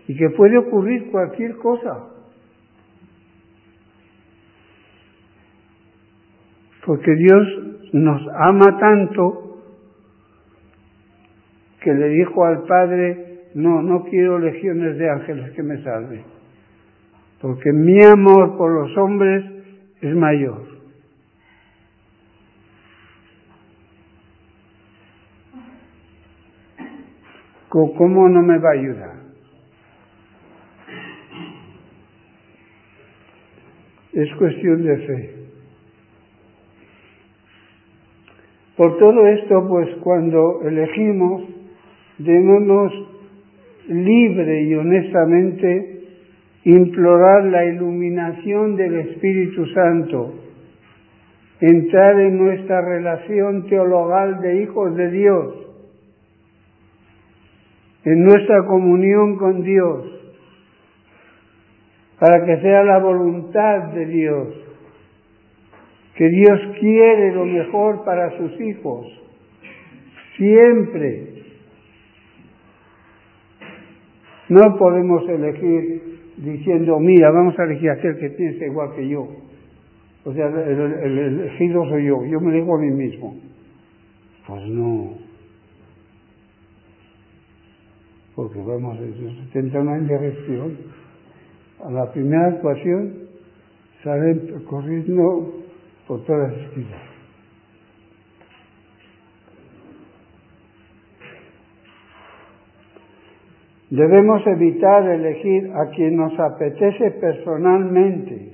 y 0.08 0.16
que 0.16 0.30
puede 0.32 0.58
ocurrir 0.58 1.12
cualquier 1.12 1.56
cosa. 1.58 2.08
Porque 6.86 7.14
Dios 7.16 7.48
nos 7.94 8.22
ama 8.34 8.80
tanto 8.80 9.41
que 11.82 11.92
le 11.92 12.08
dijo 12.10 12.46
al 12.46 12.64
Padre, 12.64 13.32
no, 13.56 13.82
no 13.82 14.04
quiero 14.04 14.40
legiones 14.40 14.98
de 14.98 15.10
ángeles 15.10 15.52
que 15.52 15.64
me 15.64 15.82
salven, 15.84 16.24
porque 17.42 17.74
mi 17.74 18.04
amor 18.04 18.56
por 18.58 18.72
los 18.72 18.98
hombres 18.98 19.44
es 20.02 20.16
mayor. 20.16 20.72
¿Cómo 27.70 28.28
no 28.28 28.42
me 28.42 28.60
va 28.60 28.70
a 28.70 28.74
ayudar? 28.74 29.16
Es 34.12 34.30
cuestión 34.38 34.84
de 34.84 34.98
fe. 35.08 35.36
Por 38.76 38.98
todo 38.98 39.26
esto, 39.26 39.66
pues 39.70 39.88
cuando 40.04 40.62
elegimos, 40.64 41.51
debemos 42.18 42.92
libre 43.88 44.64
y 44.64 44.76
honestamente 44.76 46.02
implorar 46.64 47.46
la 47.46 47.66
iluminación 47.66 48.76
del 48.76 48.96
Espíritu 49.00 49.66
Santo, 49.68 50.36
entrar 51.60 52.20
en 52.20 52.38
nuestra 52.38 52.82
relación 52.82 53.68
teologal 53.68 54.40
de 54.42 54.64
hijos 54.64 54.96
de 54.96 55.12
Dios, 55.12 55.56
en 58.06 58.24
nuestra 58.24 58.66
comunión 58.66 59.38
con 59.38 59.64
Dios, 59.64 60.06
para 62.20 62.46
que 62.46 62.62
sea 62.62 62.84
la 62.84 63.00
voluntad 63.00 63.94
de 63.94 64.06
Dios 64.06 64.48
que 66.22 66.30
Dios 66.30 66.60
quiere 66.80 67.34
lo 67.34 67.46
mejor 67.46 68.04
para 68.04 68.38
sus 68.38 68.62
hijos, 68.62 69.08
siempre. 70.38 71.31
No 74.52 74.78
podemos 74.78 75.24
elegir 75.30 76.20
diciendo, 76.36 77.00
mira, 77.00 77.32
vamos 77.32 77.58
a 77.58 77.64
elegir 77.64 77.90
a 77.90 77.94
aquel 77.94 78.18
que 78.18 78.32
piensa 78.32 78.66
igual 78.66 78.94
que 78.94 79.08
yo. 79.08 79.26
O 80.26 80.34
sea, 80.34 80.46
el, 80.48 81.18
elegido 81.18 81.86
soy 81.86 82.08
yo, 82.08 82.26
yo 82.26 82.42
me 82.42 82.56
digo 82.56 82.76
a 82.76 82.82
mí 82.82 82.92
mismo. 82.92 83.34
Pues 84.46 84.68
no. 84.68 85.14
Porque 88.36 88.60
vamos, 88.60 88.98
se 89.00 89.54
tenta 89.54 89.80
una 89.80 89.98
indirección. 89.98 90.78
A 91.86 91.90
la 91.90 92.12
primera 92.12 92.48
actuación 92.48 93.30
salen 94.04 94.66
corriendo 94.70 95.64
por 96.10 96.26
todas 96.26 96.52
las 96.52 96.62
esquinas. 96.62 97.11
Debemos 103.92 104.42
evitar 104.48 105.06
elegir 105.06 105.70
a 105.76 105.90
quien 105.94 106.16
nos 106.16 106.32
apetece 106.40 107.12
personalmente. 107.20 108.54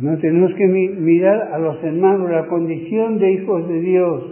No 0.00 0.16
tenemos 0.18 0.54
que 0.54 0.64
mirar 0.64 1.52
a 1.52 1.58
los 1.58 1.82
hermanos, 1.82 2.30
la 2.30 2.46
condición 2.46 3.18
de 3.18 3.32
hijos 3.32 3.68
de 3.68 3.80
Dios. 3.80 4.31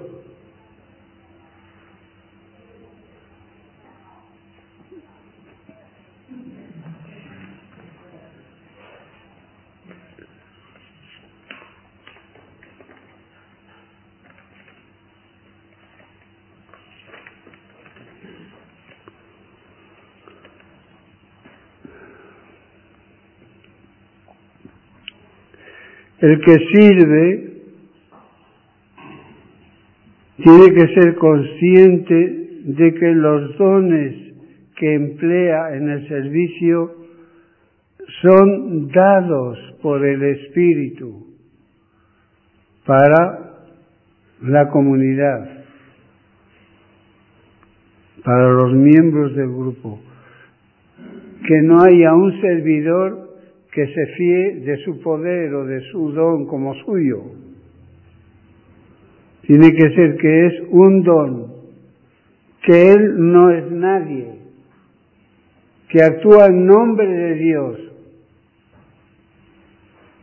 El 26.21 26.39
que 26.41 26.53
sirve 26.73 27.51
tiene 30.37 30.75
que 30.75 30.95
ser 30.95 31.15
consciente 31.15 32.51
de 32.65 32.95
que 32.95 33.15
los 33.15 33.57
dones 33.57 34.35
que 34.77 34.95
emplea 34.95 35.75
en 35.77 35.89
el 35.89 36.09
servicio 36.09 36.95
son 38.21 38.89
dados 38.89 39.59
por 39.81 40.05
el 40.05 40.23
Espíritu 40.23 41.27
para 42.85 43.51
la 44.43 44.69
comunidad, 44.69 45.65
para 48.25 48.51
los 48.51 48.75
miembros 48.75 49.35
del 49.35 49.49
grupo. 49.49 50.01
Que 51.47 51.63
no 51.63 51.83
haya 51.83 52.13
un 52.15 52.41
servidor 52.43 53.30
que 53.81 53.95
se 53.95 54.07
fíe 54.09 54.61
de 54.61 54.77
su 54.85 55.01
poder 55.01 55.55
o 55.55 55.65
de 55.65 55.81
su 55.91 56.13
don 56.13 56.47
como 56.47 56.75
suyo. 56.85 57.23
Tiene 59.47 59.73
que 59.73 59.95
ser 59.95 60.17
que 60.19 60.47
es 60.47 60.53
un 60.69 61.03
don, 61.03 61.55
que 62.63 62.93
Él 62.93 63.15
no 63.17 63.51
es 63.51 63.71
nadie, 63.71 64.35
que 65.89 66.03
actúa 66.03 66.49
en 66.49 66.67
nombre 66.67 67.09
de 67.09 67.35
Dios 67.37 67.79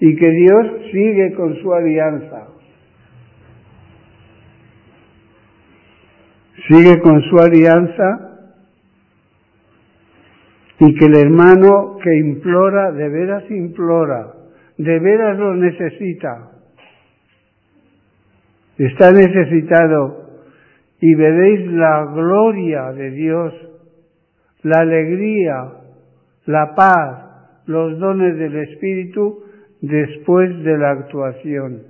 y 0.02 0.16
que 0.16 0.30
Dios 0.30 0.68
sigue 0.92 1.34
con 1.34 1.56
su 1.56 1.74
alianza. 1.74 2.50
Sigue 6.68 7.00
con 7.00 7.24
su 7.24 7.40
alianza 7.40 8.27
y 10.80 10.94
que 10.94 11.06
el 11.06 11.16
hermano 11.18 11.98
que 12.04 12.16
implora, 12.18 12.92
de 12.92 13.10
veras 13.10 13.50
implora, 13.50 14.34
de 14.78 15.00
veras 15.00 15.38
lo 15.38 15.56
necesita. 15.56 16.52
Está 18.78 19.12
necesitado 19.12 20.28
y 21.02 21.16
veréis 21.16 21.72
la 21.72 22.06
gloria 22.14 22.92
de 22.92 23.12
Dios, 23.12 23.54
la 24.62 24.82
alegría, 24.82 25.56
la 26.46 26.76
paz, 26.76 27.64
los 27.66 27.98
dones 28.00 28.38
del 28.38 28.56
Espíritu 28.58 29.44
después 29.82 30.64
de 30.64 30.78
la 30.78 30.92
actuación. 30.92 31.82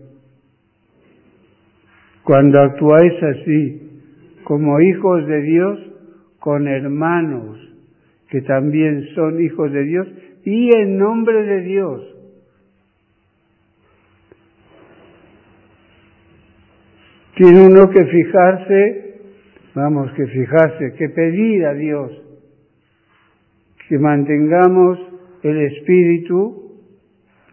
Cuando 2.23 2.61
actuáis 2.61 3.13
así, 3.23 4.01
como 4.43 4.79
hijos 4.79 5.27
de 5.27 5.41
Dios, 5.41 5.79
con 6.39 6.67
hermanos, 6.67 7.66
que 8.29 8.41
también 8.41 9.07
son 9.15 9.41
hijos 9.41 9.71
de 9.71 9.83
Dios 9.83 10.07
y 10.43 10.75
en 10.75 10.97
nombre 10.97 11.43
de 11.43 11.61
Dios. 11.61 12.01
Tiene 17.35 17.67
uno 17.67 17.89
que 17.89 18.05
fijarse, 18.05 19.21
vamos, 19.75 20.11
que 20.13 20.25
fijarse, 20.25 20.93
que 20.97 21.09
pedir 21.09 21.65
a 21.65 21.73
Dios 21.73 22.27
que 23.87 23.97
mantengamos 23.97 24.99
el 25.43 25.61
espíritu, 25.61 26.73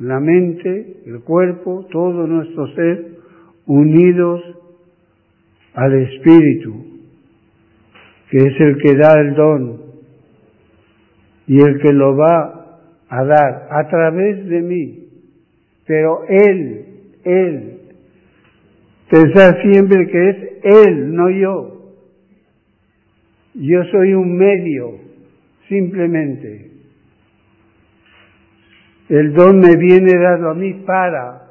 la 0.00 0.18
mente, 0.18 1.02
el 1.06 1.20
cuerpo, 1.20 1.86
todo 1.90 2.26
nuestro 2.26 2.66
ser 2.74 3.06
unidos 3.66 4.42
al 5.74 5.94
espíritu, 5.94 6.74
que 8.30 8.38
es 8.38 8.60
el 8.60 8.78
que 8.78 8.96
da 8.96 9.20
el 9.20 9.34
don 9.34 9.83
y 11.46 11.60
el 11.60 11.80
que 11.80 11.92
lo 11.92 12.16
va 12.16 12.80
a 13.08 13.24
dar 13.24 13.68
a 13.70 13.88
través 13.88 14.46
de 14.46 14.62
mí. 14.62 15.08
Pero 15.86 16.24
Él, 16.28 16.84
Él, 17.24 17.78
pensar 19.10 19.60
siempre 19.62 20.06
que 20.06 20.28
es 20.28 20.36
Él, 20.86 21.14
no 21.14 21.30
yo. 21.30 21.70
Yo 23.54 23.84
soy 23.92 24.14
un 24.14 24.36
medio, 24.36 24.98
simplemente. 25.68 26.70
El 29.08 29.34
don 29.34 29.60
me 29.60 29.76
viene 29.76 30.18
dado 30.18 30.50
a 30.50 30.54
mí 30.54 30.72
para 30.86 31.42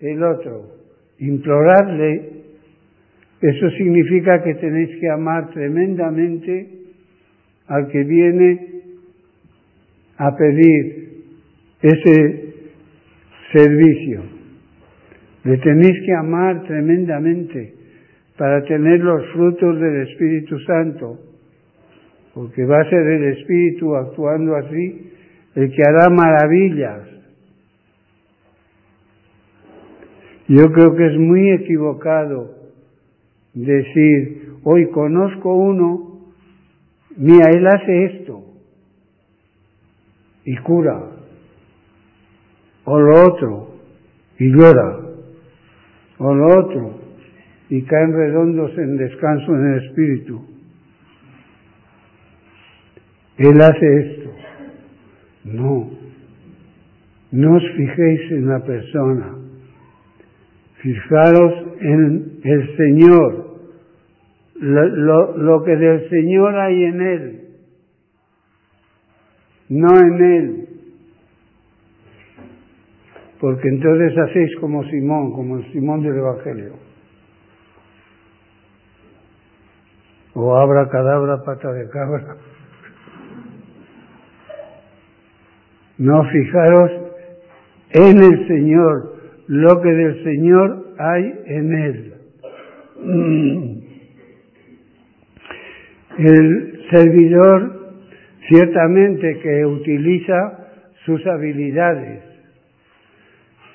el 0.00 0.22
otro. 0.22 0.74
Implorarle, 1.18 2.32
eso 3.40 3.70
significa 3.76 4.42
que 4.42 4.54
tenéis 4.54 4.98
que 4.98 5.08
amar 5.10 5.50
tremendamente 5.50 6.70
al 7.68 7.88
que 7.88 8.02
viene 8.02 8.73
a 10.18 10.36
pedir 10.36 11.04
ese 11.82 12.54
servicio. 13.52 14.22
Le 15.44 15.58
tenéis 15.58 16.04
que 16.06 16.12
amar 16.14 16.62
tremendamente 16.64 17.74
para 18.36 18.62
tener 18.64 19.00
los 19.00 19.26
frutos 19.32 19.80
del 19.80 20.08
Espíritu 20.08 20.58
Santo, 20.60 21.18
porque 22.32 22.64
va 22.64 22.80
a 22.80 22.90
ser 22.90 23.06
el 23.06 23.24
Espíritu 23.36 23.94
actuando 23.94 24.56
así 24.56 25.12
el 25.54 25.70
que 25.70 25.82
hará 25.82 26.08
maravillas. 26.10 27.08
Yo 30.48 30.70
creo 30.72 30.94
que 30.94 31.06
es 31.06 31.18
muy 31.18 31.52
equivocado 31.52 32.54
decir, 33.54 34.56
hoy 34.64 34.86
conozco 34.90 35.54
uno, 35.54 36.32
mira, 37.16 37.50
él 37.50 37.66
hace 37.66 38.04
esto, 38.04 38.43
y 40.44 40.56
cura, 40.58 41.00
o 42.84 42.98
lo 42.98 43.22
otro, 43.24 43.74
y 44.38 44.50
llora, 44.50 44.98
o 46.18 46.34
lo 46.34 46.46
otro, 46.46 47.00
y 47.70 47.82
caen 47.82 48.12
redondos 48.12 48.76
en 48.76 48.96
descanso 48.96 49.54
en 49.54 49.72
el 49.72 49.84
espíritu. 49.84 50.44
Él 53.38 53.60
hace 53.60 54.00
esto. 54.00 54.30
No, 55.44 55.90
no 57.32 57.56
os 57.56 57.62
fijéis 57.76 58.32
en 58.32 58.48
la 58.48 58.60
persona, 58.60 59.34
fijaros 60.76 61.52
en 61.80 62.40
el 62.44 62.76
Señor, 62.76 63.44
lo, 64.56 65.36
lo 65.36 65.64
que 65.64 65.76
del 65.76 66.08
Señor 66.08 66.54
hay 66.56 66.84
en 66.84 67.00
Él 67.00 67.43
no 69.68 69.98
en 69.98 70.22
Él. 70.22 70.68
Porque 73.40 73.68
entonces 73.68 74.16
hacéis 74.16 74.56
como 74.60 74.84
Simón, 74.84 75.32
como 75.32 75.58
el 75.58 75.72
Simón 75.72 76.02
del 76.02 76.16
Evangelio. 76.16 76.74
O 80.34 80.56
abra 80.56 80.88
cadabra, 80.88 81.42
pata 81.44 81.72
de 81.72 81.88
cabra. 81.90 82.36
No 85.98 86.24
fijaros 86.24 86.90
en 87.90 88.18
el 88.18 88.48
Señor, 88.48 89.14
lo 89.46 89.80
que 89.80 89.90
del 89.90 90.24
Señor 90.24 90.86
hay 90.98 91.40
en 91.46 91.74
Él. 91.74 92.14
El 96.18 96.80
servidor 96.90 97.83
Ciertamente 98.48 99.38
que 99.40 99.64
utiliza 99.64 100.68
sus 101.06 101.26
habilidades, 101.26 102.22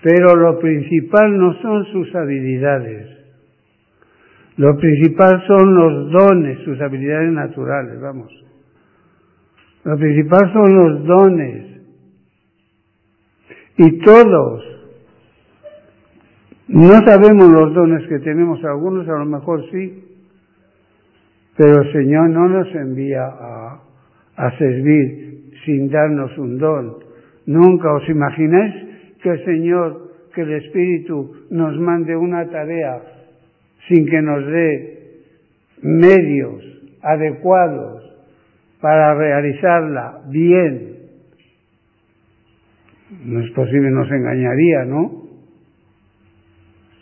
pero 0.03 0.35
lo 0.35 0.59
principal 0.59 1.37
no 1.37 1.53
son 1.61 1.85
sus 1.85 2.13
habilidades. 2.15 3.07
Lo 4.57 4.75
principal 4.77 5.41
son 5.47 5.73
los 5.73 6.11
dones, 6.11 6.59
sus 6.65 6.79
habilidades 6.81 7.31
naturales, 7.31 7.99
vamos. 8.01 8.31
Lo 9.85 9.97
principal 9.97 10.51
son 10.53 10.75
los 10.75 11.05
dones. 11.05 11.65
Y 13.77 13.99
todos. 13.99 14.63
No 16.67 16.91
sabemos 17.05 17.49
los 17.49 17.73
dones 17.73 18.07
que 18.07 18.19
tenemos, 18.19 18.63
algunos 18.63 19.07
a 19.07 19.17
lo 19.17 19.25
mejor 19.25 19.63
sí, 19.71 20.03
pero 21.57 21.81
el 21.81 21.91
Señor 21.91 22.29
no 22.29 22.47
nos 22.47 22.67
envía 22.75 23.23
a, 23.25 23.81
a 24.39 24.57
servir 24.57 25.51
sin 25.65 25.91
darnos 25.91 26.35
un 26.37 26.57
don. 26.57 26.95
Nunca 27.45 27.91
os 27.91 28.07
imagináis 28.07 28.73
que 29.21 29.29
el 29.29 29.43
Señor, 29.43 30.15
que 30.33 30.41
el 30.41 30.53
Espíritu 30.63 31.45
nos 31.51 31.77
mande 31.77 32.15
una 32.15 32.47
tarea 32.47 33.01
sin 33.87 34.05
que 34.05 34.21
nos 34.21 34.45
dé 34.47 34.99
medios 35.81 36.63
adecuados 37.01 38.03
para 38.79 39.13
realizarla 39.15 40.21
bien. 40.29 40.95
No 43.25 43.41
es 43.41 43.51
posible, 43.51 43.91
nos 43.91 44.09
engañaría, 44.09 44.85
¿no? 44.85 45.23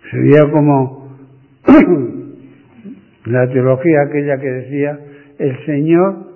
Sería 0.10 0.50
como 0.50 1.20
la 3.26 3.48
teología 3.50 4.02
aquella 4.08 4.38
que 4.40 4.50
decía, 4.50 5.00
el 5.38 5.66
Señor 5.66 6.27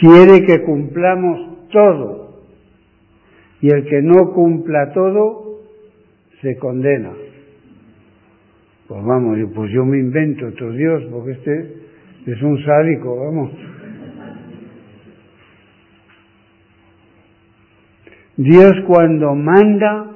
quiere 0.00 0.46
que 0.46 0.62
cumplamos 0.64 1.68
todo 1.68 2.40
y 3.60 3.68
el 3.68 3.84
que 3.84 4.00
no 4.02 4.32
cumpla 4.32 4.92
todo 4.92 5.60
se 6.40 6.56
condena. 6.56 7.12
Pues 8.88 9.04
vamos, 9.04 9.38
pues 9.54 9.70
yo 9.70 9.84
me 9.84 9.98
invento 9.98 10.46
otro 10.46 10.72
Dios, 10.72 11.04
porque 11.12 11.32
este 11.32 11.74
es 12.26 12.42
un 12.42 12.64
sádico, 12.64 13.16
vamos. 13.24 13.52
Dios 18.36 18.72
cuando 18.86 19.34
manda, 19.34 20.10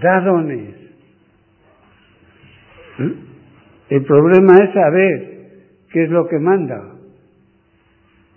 da 0.00 0.20
dones. 0.20 0.74
¿Eh? 2.98 3.14
El 3.88 4.04
problema 4.04 4.58
es 4.58 4.74
saber 4.74 5.50
qué 5.90 6.04
es 6.04 6.10
lo 6.10 6.28
que 6.28 6.38
manda. 6.38 6.97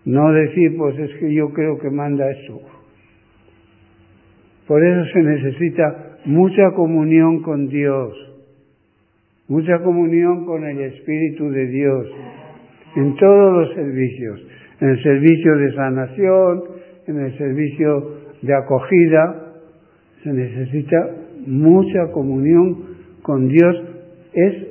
No 0.06 0.32
decir, 0.32 0.76
pues 0.78 0.98
es 0.98 1.12
que 1.20 1.34
yo 1.34 1.50
creo 1.50 1.78
que 1.78 1.90
manda 1.90 2.30
esto. 2.32 2.60
Por 4.68 4.84
eso 4.84 5.12
se 5.14 5.20
necesita 5.20 6.18
mucha 6.26 6.72
comunión 6.76 7.42
con 7.42 7.68
Dios, 7.68 8.14
mucha 9.48 9.80
comunión 9.80 10.46
con 10.46 10.64
el 10.64 10.80
Espíritu 10.82 11.50
de 11.50 11.68
Dios, 11.68 12.08
en 12.96 13.16
todos 13.16 13.54
los 13.54 13.76
servicios, 13.76 14.42
en 14.80 14.90
el 14.90 15.04
servicio 15.04 15.58
de 15.58 15.74
sanación, 15.74 16.64
en 17.08 17.20
el 17.20 17.38
servicio 17.38 18.22
de 18.42 18.56
acogida, 18.56 19.54
se 20.24 20.32
necesita 20.32 21.10
mucha 21.46 22.12
comunión 22.12 22.96
con 23.22 23.48
Dios, 23.48 23.76
es 24.34 24.68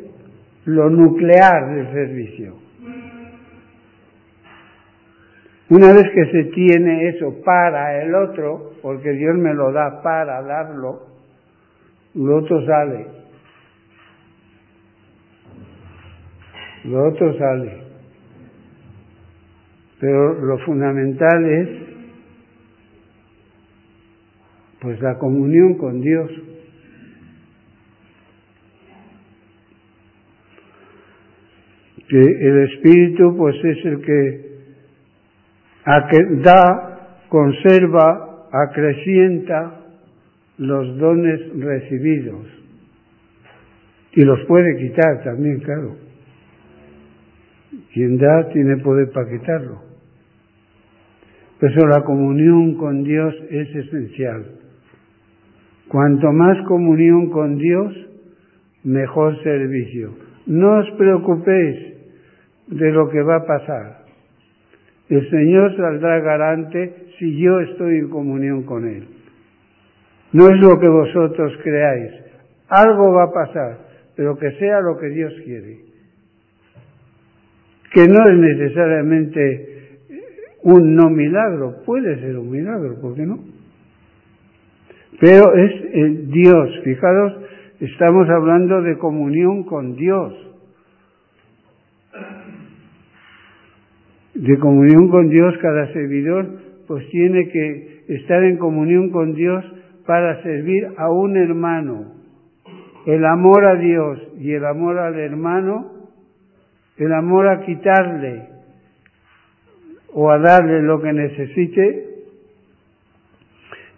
lo 0.64 0.90
nuclear 0.90 1.74
del 1.74 1.92
servicio. 1.92 2.54
Una 5.70 5.92
vez 5.92 6.02
que 6.12 6.24
se 6.32 6.50
tiene 6.50 7.10
eso 7.10 7.42
para 7.44 8.02
el 8.02 8.12
otro, 8.12 8.72
porque 8.82 9.10
Dios 9.12 9.36
me 9.36 9.54
lo 9.54 9.70
da 9.70 10.02
para 10.02 10.42
darlo, 10.42 11.06
lo 12.14 12.38
otro 12.38 12.66
sale. 12.66 13.06
Lo 16.86 17.08
otro 17.08 17.38
sale. 17.38 17.84
Pero 20.00 20.34
lo 20.44 20.58
fundamental 20.58 21.44
es 21.44 21.68
pues 24.80 25.00
la 25.00 25.18
comunión 25.18 25.74
con 25.74 26.00
Dios. 26.00 26.30
Que 32.08 32.18
el 32.18 32.64
Espíritu 32.72 33.36
pues 33.36 33.54
es 33.62 33.84
el 33.84 34.00
que 35.84 36.42
da, 36.42 37.24
conserva, 37.28 38.46
acrecienta 38.52 39.80
los 40.58 40.98
dones 40.98 41.40
recibidos. 41.58 42.46
Y 44.12 44.24
los 44.24 44.40
puede 44.46 44.76
quitar 44.76 45.22
también, 45.24 45.60
claro. 45.60 45.96
Quien 47.92 48.18
da 48.18 48.48
tiene 48.52 48.76
poder 48.78 49.10
para 49.10 49.30
quitarlo. 49.30 49.82
Por 51.60 51.88
la 51.88 52.02
comunión 52.04 52.74
con 52.74 53.02
Dios 53.04 53.34
es 53.50 53.74
esencial. 53.74 54.44
Cuanto 55.88 56.32
más 56.32 56.56
comunión 56.66 57.30
con 57.30 57.58
Dios, 57.58 57.94
mejor 58.84 59.42
servicio. 59.42 60.14
No 60.46 60.78
os 60.78 60.90
preocupéis 60.96 61.76
de 62.68 62.92
lo 62.92 63.08
que 63.10 63.22
va 63.22 63.36
a 63.36 63.46
pasar. 63.46 63.99
El 65.10 65.28
Señor 65.28 65.76
saldrá 65.76 66.20
garante 66.20 66.94
si 67.18 67.36
yo 67.36 67.58
estoy 67.60 67.98
en 67.98 68.08
comunión 68.10 68.62
con 68.62 68.86
Él. 68.86 69.08
No 70.32 70.46
es 70.48 70.56
lo 70.60 70.78
que 70.78 70.88
vosotros 70.88 71.52
creáis. 71.64 72.12
Algo 72.68 73.12
va 73.12 73.24
a 73.24 73.32
pasar, 73.32 73.78
pero 74.14 74.38
que 74.38 74.52
sea 74.52 74.80
lo 74.80 74.96
que 74.98 75.08
Dios 75.08 75.32
quiere. 75.44 75.78
Que 77.92 78.06
no 78.06 78.28
es 78.28 78.36
necesariamente 78.38 79.98
un 80.62 80.94
no 80.94 81.10
milagro, 81.10 81.82
puede 81.84 82.20
ser 82.20 82.38
un 82.38 82.48
milagro, 82.48 83.00
¿por 83.00 83.16
qué 83.16 83.26
no? 83.26 83.40
Pero 85.20 85.54
es 85.54 86.28
Dios, 86.28 86.80
fijaros, 86.84 87.32
estamos 87.80 88.28
hablando 88.28 88.80
de 88.82 88.96
comunión 88.96 89.64
con 89.64 89.96
Dios. 89.96 90.49
De 94.40 94.58
comunión 94.58 95.10
con 95.10 95.28
Dios, 95.28 95.54
cada 95.60 95.92
servidor 95.92 96.48
pues 96.86 97.06
tiene 97.10 97.46
que 97.50 98.04
estar 98.08 98.42
en 98.42 98.56
comunión 98.56 99.10
con 99.10 99.34
Dios 99.34 99.62
para 100.06 100.42
servir 100.42 100.88
a 100.96 101.10
un 101.10 101.36
hermano. 101.36 102.14
El 103.04 103.26
amor 103.26 103.66
a 103.66 103.74
Dios 103.74 104.18
y 104.38 104.52
el 104.52 104.64
amor 104.64 104.98
al 104.98 105.18
hermano, 105.18 105.92
el 106.96 107.12
amor 107.12 107.48
a 107.48 107.60
quitarle 107.66 108.48
o 110.14 110.30
a 110.30 110.38
darle 110.38 110.80
lo 110.84 111.02
que 111.02 111.12
necesite, 111.12 112.06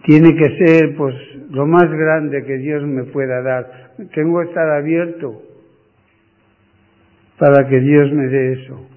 tiene 0.06 0.34
que 0.34 0.66
ser 0.66 0.96
pues 0.96 1.14
lo 1.50 1.66
más 1.66 1.88
grande 1.88 2.44
que 2.44 2.58
Dios 2.58 2.82
me 2.82 3.04
pueda 3.04 3.42
dar. 3.42 3.92
Tengo 4.12 4.40
que 4.40 4.48
estar 4.48 4.68
abierto 4.70 5.40
para 7.38 7.68
que 7.68 7.78
Dios 7.78 8.12
me 8.12 8.26
dé 8.26 8.52
eso. 8.54 8.88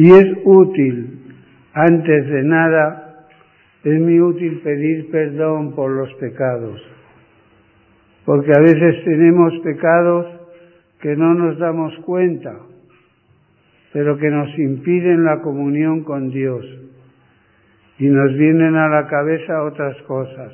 Y 0.00 0.10
es 0.12 0.24
útil, 0.44 1.34
antes 1.74 2.26
de 2.26 2.42
nada, 2.44 3.26
es 3.84 4.00
muy 4.00 4.18
útil 4.18 4.62
pedir 4.64 5.10
perdón 5.10 5.74
por 5.74 5.90
los 5.90 6.10
pecados, 6.14 6.80
porque 8.24 8.50
a 8.56 8.60
veces 8.60 9.04
tenemos 9.04 9.52
pecados 9.62 10.26
que 11.02 11.14
no 11.16 11.34
nos 11.34 11.58
damos 11.58 11.94
cuenta 12.06 12.56
pero 13.92 14.16
que 14.16 14.30
nos 14.30 14.56
impiden 14.56 15.24
la 15.24 15.40
comunión 15.40 16.04
con 16.04 16.30
Dios 16.30 16.64
y 17.98 18.06
nos 18.06 18.32
vienen 18.38 18.76
a 18.76 18.88
la 18.88 19.08
cabeza 19.08 19.64
otras 19.64 20.00
cosas 20.02 20.52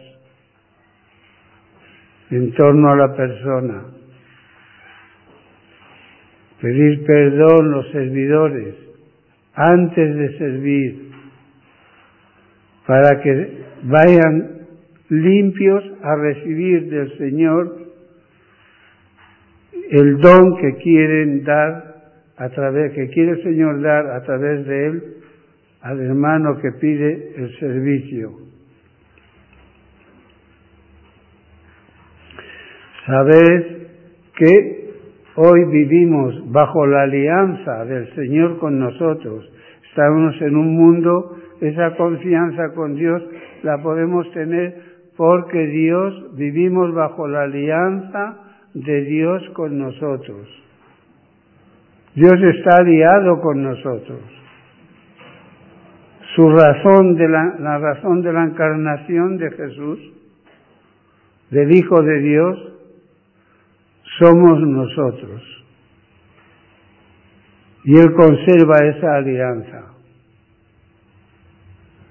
en 2.30 2.52
torno 2.54 2.90
a 2.90 2.96
la 2.96 3.14
persona. 3.14 3.82
Pedir 6.62 7.04
perdón 7.04 7.70
los 7.70 7.92
servidores 7.92 8.85
antes 9.56 10.14
de 10.16 10.38
servir 10.38 11.10
para 12.86 13.20
que 13.22 13.64
vayan 13.84 14.56
limpios 15.08 15.82
a 16.02 16.16
recibir 16.16 16.90
del 16.90 17.18
Señor 17.18 17.86
el 19.90 20.18
don 20.18 20.56
que 20.58 20.76
quieren 20.76 21.42
dar 21.44 21.96
a 22.36 22.48
través, 22.50 22.92
que 22.92 23.08
quiere 23.08 23.32
el 23.32 23.42
Señor 23.42 23.80
dar 23.80 24.06
a 24.10 24.22
través 24.22 24.66
de 24.66 24.86
él 24.86 25.02
al 25.80 26.00
hermano 26.00 26.58
que 26.60 26.72
pide 26.72 27.34
el 27.36 27.58
servicio. 27.58 28.32
Sabed 33.06 33.86
que 34.34 34.75
hoy 35.36 35.64
vivimos 35.66 36.34
bajo 36.50 36.86
la 36.86 37.02
alianza 37.02 37.84
del 37.84 38.14
Señor 38.14 38.58
con 38.58 38.78
nosotros. 38.78 39.48
Estamos 39.88 40.34
en 40.42 40.56
un 40.56 40.74
mundo, 40.74 41.36
esa 41.60 41.96
confianza 41.96 42.74
con 42.74 42.96
Dios 42.96 43.22
la 43.62 43.82
podemos 43.82 44.30
tener 44.32 44.96
porque 45.16 45.66
Dios, 45.68 46.36
vivimos 46.36 46.94
bajo 46.94 47.26
la 47.28 47.42
alianza 47.44 48.36
de 48.74 49.02
Dios 49.02 49.42
con 49.54 49.78
nosotros 49.78 50.46
Dios 52.16 52.32
está 52.56 52.78
aliado 52.78 53.42
con 53.42 53.62
nosotros. 53.62 54.20
Su 56.34 56.48
razón 56.48 57.14
de 57.14 57.28
la, 57.28 57.56
la 57.58 57.78
razón 57.78 58.22
de 58.22 58.32
la 58.32 58.44
encarnación 58.44 59.36
de 59.36 59.50
Jesús, 59.50 59.98
del 61.50 61.76
Hijo 61.76 62.02
de 62.02 62.18
Dios, 62.20 62.72
somos 64.18 64.60
nosotros. 64.60 65.42
Y 67.84 67.98
Él 67.98 68.12
conserva 68.14 68.78
esa 68.84 69.16
alianza. 69.16 69.92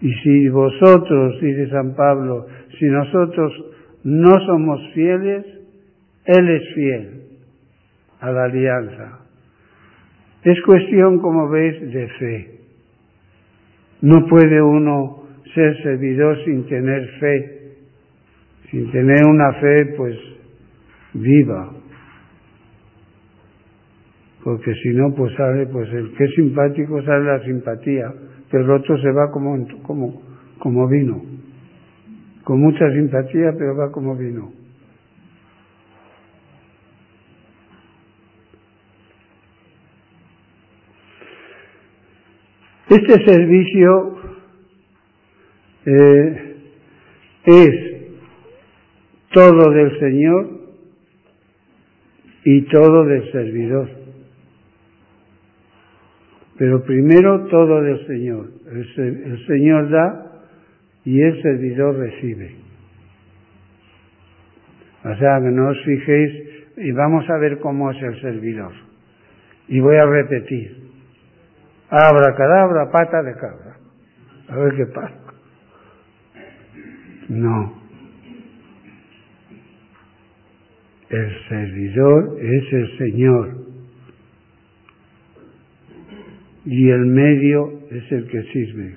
Y 0.02 0.14
si 0.14 0.50
vosotros, 0.50 1.40
dice 1.42 1.70
San 1.70 1.96
Pablo, 1.96 2.46
si 2.80 2.86
nosotros 2.86 3.52
no 4.04 4.40
somos 4.46 4.82
fieles, 4.94 5.46
Él 6.26 6.50
es 6.50 6.74
fiel 6.76 7.22
a 8.20 8.32
la 8.32 8.44
alianza. 8.46 9.20
Es 10.44 10.62
cuestión, 10.62 11.20
como 11.20 11.50
veis, 11.50 11.82
de 11.92 12.08
fe. 12.20 12.60
No 14.02 14.28
puede 14.28 14.62
uno 14.62 15.24
ser 15.54 15.82
servidor 15.82 16.38
sin 16.46 16.68
tener 16.68 17.08
fe, 17.20 17.78
sin 18.70 18.92
tener 18.92 19.26
una 19.26 19.54
fe 19.54 19.86
pues 19.98 20.18
viva. 21.14 21.72
Porque 24.46 24.76
si 24.76 24.90
no, 24.90 25.12
pues 25.16 25.34
sale, 25.36 25.66
pues 25.66 25.92
el 25.92 26.14
que 26.14 26.24
es 26.24 26.36
simpático 26.36 27.02
sale 27.02 27.26
la 27.26 27.44
simpatía, 27.44 28.14
pero 28.52 28.64
el 28.64 28.72
otro 28.80 28.96
se 29.02 29.12
va 29.12 29.32
como, 29.32 29.58
como, 29.82 30.22
como 30.60 30.88
vino. 30.88 31.20
Con 32.44 32.60
mucha 32.60 32.88
simpatía, 32.92 33.54
pero 33.58 33.76
va 33.76 33.92
como 33.92 34.16
vino. 34.16 34.52
Este 42.88 43.26
servicio 43.26 44.16
eh, 45.88 46.56
es 47.46 47.76
todo 49.34 49.72
del 49.72 50.00
Señor 50.00 50.50
y 52.44 52.62
todo 52.68 53.06
del 53.06 53.32
servidor. 53.32 54.05
Pero 56.58 56.84
primero 56.84 57.48
todo 57.48 57.82
del 57.82 58.08
Señor. 58.08 58.48
El, 58.72 59.46
Señor 59.46 59.90
da 59.90 60.32
y 61.04 61.22
el 61.22 61.42
servidor 61.42 61.98
recibe. 61.98 62.56
O 65.04 65.16
sea, 65.16 65.40
que 65.42 65.52
no 65.52 65.70
os 65.70 65.84
fijéis 65.84 66.32
y 66.78 66.92
vamos 66.92 67.30
a 67.30 67.38
ver 67.38 67.60
cómo 67.60 67.92
es 67.92 68.02
el 68.02 68.22
servidor. 68.22 68.72
Y 69.68 69.80
voy 69.80 69.98
a 69.98 70.06
repetir. 70.06 70.86
Abra 71.90 72.36
cadabra, 72.36 72.90
pata 72.92 73.22
de 73.22 73.34
cabra. 73.34 73.78
A 74.48 74.58
ver 74.58 74.76
qué 74.76 74.86
pasa. 74.88 75.20
No. 77.30 77.82
El 81.10 81.48
servidor 81.50 82.38
es 82.40 82.74
el 82.74 82.98
Señor. 82.98 83.65
Y 86.66 86.90
el 86.90 87.06
medio 87.06 87.82
es 87.92 88.12
el 88.12 88.28
que 88.28 88.44
sirve. 88.52 88.96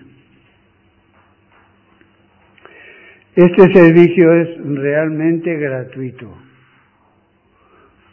Este 3.37 3.73
servicio 3.73 4.33
es 4.33 4.49
realmente 4.65 5.55
gratuito 5.57 6.35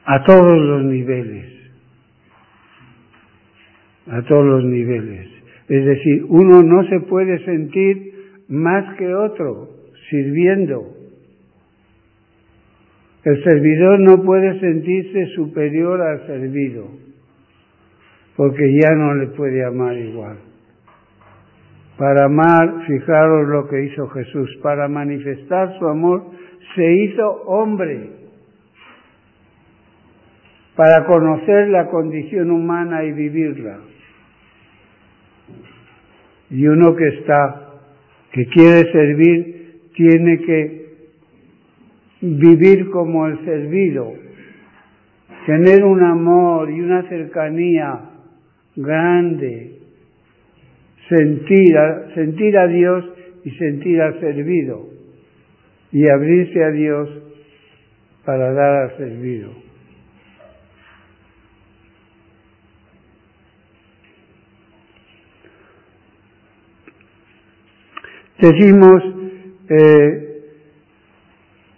a 0.06 0.24
todos 0.24 0.58
los 0.58 0.84
niveles 0.84 1.56
a 4.08 4.22
todos 4.24 4.46
los 4.46 4.66
niveles. 4.66 5.28
Es 5.68 5.86
decir, 5.86 6.26
uno 6.30 6.62
no 6.62 6.88
se 6.88 7.00
puede 7.02 7.44
sentir 7.44 8.14
más 8.48 8.96
que 8.98 9.14
otro 9.14 9.70
sirviendo. 10.10 10.92
El 13.24 13.44
servidor 13.44 14.00
no 14.00 14.22
puede 14.22 14.60
sentirse 14.60 15.28
superior 15.36 16.00
al 16.02 16.28
servido, 16.28 16.88
porque 18.36 18.64
ya 18.82 18.92
no 18.92 19.14
le 19.16 19.28
puede 19.28 19.64
amar 19.64 19.98
igual. 19.98 20.38
Para 21.98 22.26
amar, 22.26 22.86
fijaros 22.86 23.48
lo 23.48 23.68
que 23.70 23.84
hizo 23.86 24.08
Jesús, 24.10 24.50
para 24.62 24.90
manifestar 24.90 25.78
su 25.80 25.88
amor, 25.88 26.26
se 26.76 26.94
hizo 26.94 27.26
hombre, 27.46 28.10
para 30.76 31.06
conocer 31.06 31.70
la 31.70 31.88
condición 31.88 32.52
humana 32.52 33.04
y 33.06 33.14
vivirla. 33.14 33.80
Y 36.50 36.68
uno 36.68 36.96
que 36.96 37.08
está, 37.08 37.74
que 38.34 38.46
quiere 38.48 38.92
servir, 38.92 39.56
tiene 39.96 40.40
que 40.40 40.86
vivir 42.22 42.90
como 42.90 43.28
el 43.28 43.46
servido, 43.46 44.12
tener 45.46 45.86
un 45.86 46.04
amor 46.04 46.70
y 46.70 46.82
una 46.82 47.08
cercanía 47.08 48.15
grande, 48.76 49.80
sentir 51.10 51.78
a, 51.78 52.14
sentir 52.14 52.58
a 52.58 52.68
Dios 52.68 53.06
y 53.44 53.52
sentir 53.52 54.02
al 54.02 54.20
servido, 54.20 54.90
y 55.92 56.08
abrirse 56.10 56.64
a 56.64 56.72
Dios 56.72 57.10
para 58.26 58.52
dar 58.54 58.84
al 58.84 58.98
servido. 58.98 59.66
Decimos, 68.40 69.02
eh, 69.70 70.26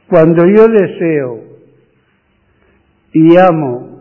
cuando 0.08 0.46
yo 0.48 0.68
deseo 0.68 1.44
y 3.14 3.38
amo 3.38 3.97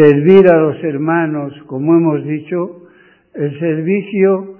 servir 0.00 0.48
a 0.48 0.56
los 0.56 0.82
hermanos, 0.82 1.52
como 1.66 1.94
hemos 1.94 2.24
dicho, 2.24 2.86
el 3.34 3.58
servicio 3.58 4.56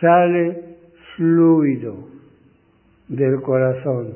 sale 0.00 0.62
fluido 1.16 2.08
del 3.08 3.40
corazón. 3.42 4.12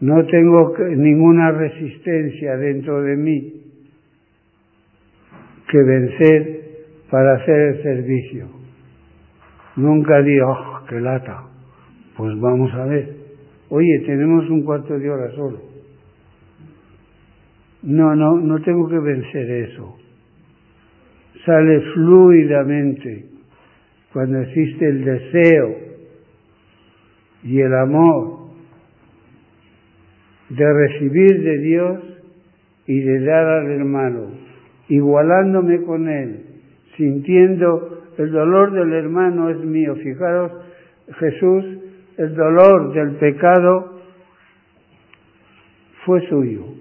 No 0.00 0.24
tengo 0.26 0.74
ninguna 0.96 1.52
resistencia 1.52 2.56
dentro 2.56 3.02
de 3.02 3.16
mí 3.16 3.52
que 5.68 5.82
vencer 5.82 6.60
para 7.10 7.34
hacer 7.34 7.56
el 7.56 7.82
servicio. 7.82 8.46
Nunca 9.76 10.22
digo, 10.22 10.50
oh, 10.50 10.86
qué 10.88 11.00
lata. 11.00 11.44
Pues 12.16 12.40
vamos 12.40 12.72
a 12.74 12.84
ver. 12.86 13.14
Oye, 13.68 14.02
tenemos 14.06 14.48
un 14.50 14.64
cuarto 14.64 14.98
de 14.98 15.08
hora 15.08 15.30
solo. 15.36 15.69
No, 17.82 18.14
no, 18.14 18.36
no 18.38 18.60
tengo 18.60 18.88
que 18.88 18.98
vencer 18.98 19.50
eso. 19.50 19.96
Sale 21.46 21.80
fluidamente 21.94 23.26
cuando 24.12 24.40
existe 24.40 24.86
el 24.86 25.04
deseo 25.04 25.76
y 27.42 27.60
el 27.60 27.74
amor 27.74 28.40
de 30.50 30.72
recibir 30.72 31.42
de 31.42 31.58
Dios 31.58 32.00
y 32.86 33.00
de 33.00 33.20
dar 33.24 33.46
al 33.46 33.70
hermano, 33.70 34.32
igualándome 34.88 35.82
con 35.82 36.08
él, 36.08 36.44
sintiendo 36.96 38.02
el 38.18 38.32
dolor 38.32 38.72
del 38.72 38.92
hermano 38.92 39.48
es 39.48 39.58
mío. 39.58 39.94
Fijaros, 39.94 40.52
Jesús, 41.18 41.64
el 42.18 42.34
dolor 42.34 42.92
del 42.92 43.16
pecado 43.16 44.00
fue 46.04 46.28
suyo. 46.28 46.79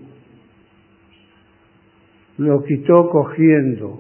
Lo 2.40 2.64
quitó 2.64 3.10
cogiendo 3.10 4.00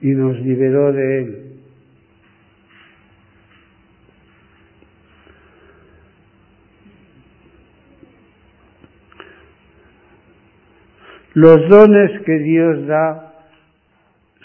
y 0.00 0.08
nos 0.12 0.40
liberó 0.40 0.92
de 0.94 1.18
él. 1.18 1.42
Los 11.34 11.68
dones 11.68 12.22
que 12.22 12.38
Dios 12.38 12.86
da 12.86 13.34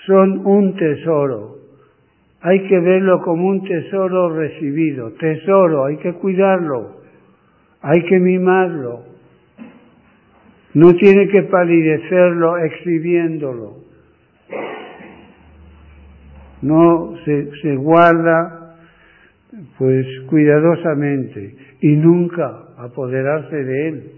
son 0.05 0.45
un 0.45 0.75
tesoro. 0.75 1.55
Hay 2.41 2.67
que 2.67 2.79
verlo 2.81 3.21
como 3.21 3.47
un 3.47 3.63
tesoro 3.63 4.35
recibido. 4.35 5.13
Tesoro, 5.13 5.85
hay 5.85 5.95
que 5.99 6.11
cuidarlo, 6.15 6.97
hay 7.81 8.03
que 8.03 8.19
mimarlo. 8.19 9.10
No 10.73 10.93
tiene 10.95 11.27
que 11.27 11.43
palidecerlo 11.43 12.57
exhibiéndolo. 12.57 13.77
No 16.61 17.13
se, 17.25 17.49
se 17.61 17.75
guarda 17.75 18.75
pues 19.77 20.05
cuidadosamente 20.29 21.55
y 21.81 21.95
nunca 21.95 22.67
apoderarse 22.77 23.55
de 23.55 23.87
él. 23.89 24.11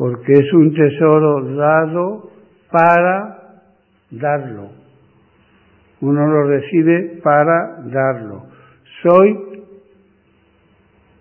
porque 0.00 0.32
es 0.32 0.52
un 0.54 0.72
tesoro 0.72 1.44
dado 1.56 2.30
para 2.70 3.62
darlo. 4.10 4.70
Uno 6.00 6.26
lo 6.26 6.44
recibe 6.44 7.20
para 7.22 7.82
darlo. 7.84 8.44
Soy 9.02 9.38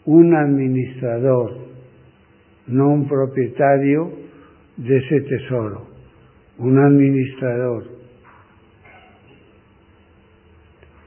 un 0.05 0.33
administrador, 0.33 1.57
no 2.69 2.89
un 2.89 3.07
propietario 3.07 4.11
de 4.77 4.97
ese 4.97 5.21
tesoro, 5.21 5.87
un 6.57 6.77
administrador 6.77 7.99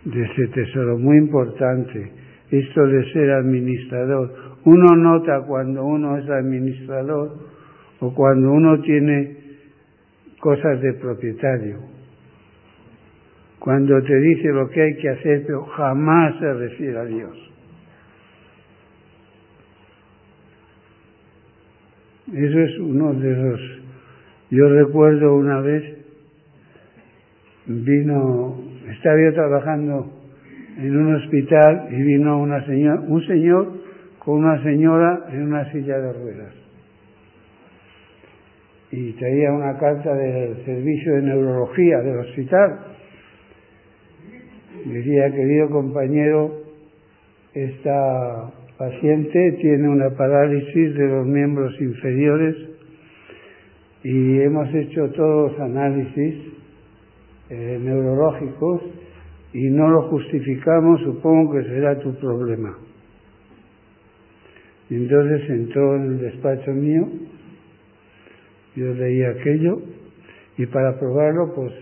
de 0.04 0.22
ese 0.24 0.48
tesoro, 0.48 0.98
muy 0.98 1.16
importante, 1.16 2.12
esto 2.50 2.86
de 2.86 3.12
ser 3.12 3.30
administrador. 3.30 4.58
Uno 4.64 4.96
nota 4.96 5.42
cuando 5.46 5.84
uno 5.84 6.18
es 6.18 6.28
administrador 6.28 7.38
o 8.00 8.14
cuando 8.14 8.52
uno 8.52 8.80
tiene 8.80 9.36
cosas 10.40 10.80
de 10.80 10.92
propietario. 10.94 11.78
Cuando 13.58 14.02
te 14.02 14.16
dice 14.18 14.48
lo 14.48 14.68
que 14.68 14.82
hay 14.82 14.96
que 14.96 15.08
hacer, 15.08 15.44
pero 15.46 15.64
jamás 15.66 16.38
se 16.40 16.52
refiere 16.52 16.98
a 16.98 17.04
Dios. 17.04 17.51
Eso 22.32 22.60
es 22.60 22.78
uno 22.78 23.12
de 23.12 23.30
los... 23.30 23.60
Yo 24.50 24.66
recuerdo 24.68 25.34
una 25.36 25.60
vez, 25.60 25.84
vino, 27.66 28.58
estaba 28.90 29.16
yo 29.22 29.34
trabajando 29.34 30.12
en 30.78 30.96
un 30.96 31.14
hospital 31.16 31.88
y 31.90 32.02
vino 32.02 32.40
una 32.40 32.64
señora, 32.64 33.00
un 33.00 33.26
señor 33.26 33.72
con 34.18 34.44
una 34.44 34.62
señora 34.62 35.26
en 35.30 35.42
una 35.42 35.70
silla 35.72 35.98
de 35.98 36.12
ruedas. 36.12 36.54
Y 38.90 39.12
traía 39.12 39.52
una 39.52 39.78
carta 39.78 40.14
del 40.14 40.64
servicio 40.64 41.14
de 41.14 41.22
neurología 41.22 41.98
del 41.98 42.18
hospital. 42.18 42.78
Decía, 44.86 45.30
querido 45.32 45.68
compañero, 45.68 46.62
esta 47.52 48.61
paciente 48.82 49.52
tiene 49.60 49.88
una 49.88 50.10
parálisis 50.10 50.94
de 50.96 51.06
los 51.06 51.24
miembros 51.24 51.72
inferiores 51.80 52.56
y 54.02 54.40
hemos 54.40 54.74
hecho 54.74 55.08
todos 55.10 55.52
los 55.52 55.60
análisis 55.60 56.34
eh, 57.48 57.78
neurológicos 57.80 58.82
y 59.52 59.68
no 59.68 59.88
lo 59.88 60.08
justificamos, 60.08 61.00
supongo 61.02 61.52
que 61.52 61.62
será 61.62 61.96
tu 62.00 62.12
problema. 62.16 62.76
Entonces 64.90 65.48
entró 65.48 65.94
en 65.94 66.02
el 66.02 66.18
despacho 66.18 66.72
mío, 66.72 67.08
yo 68.74 68.94
leí 68.94 69.22
aquello 69.22 69.80
y 70.58 70.66
para 70.66 70.98
probarlo 70.98 71.54
pues 71.54 71.72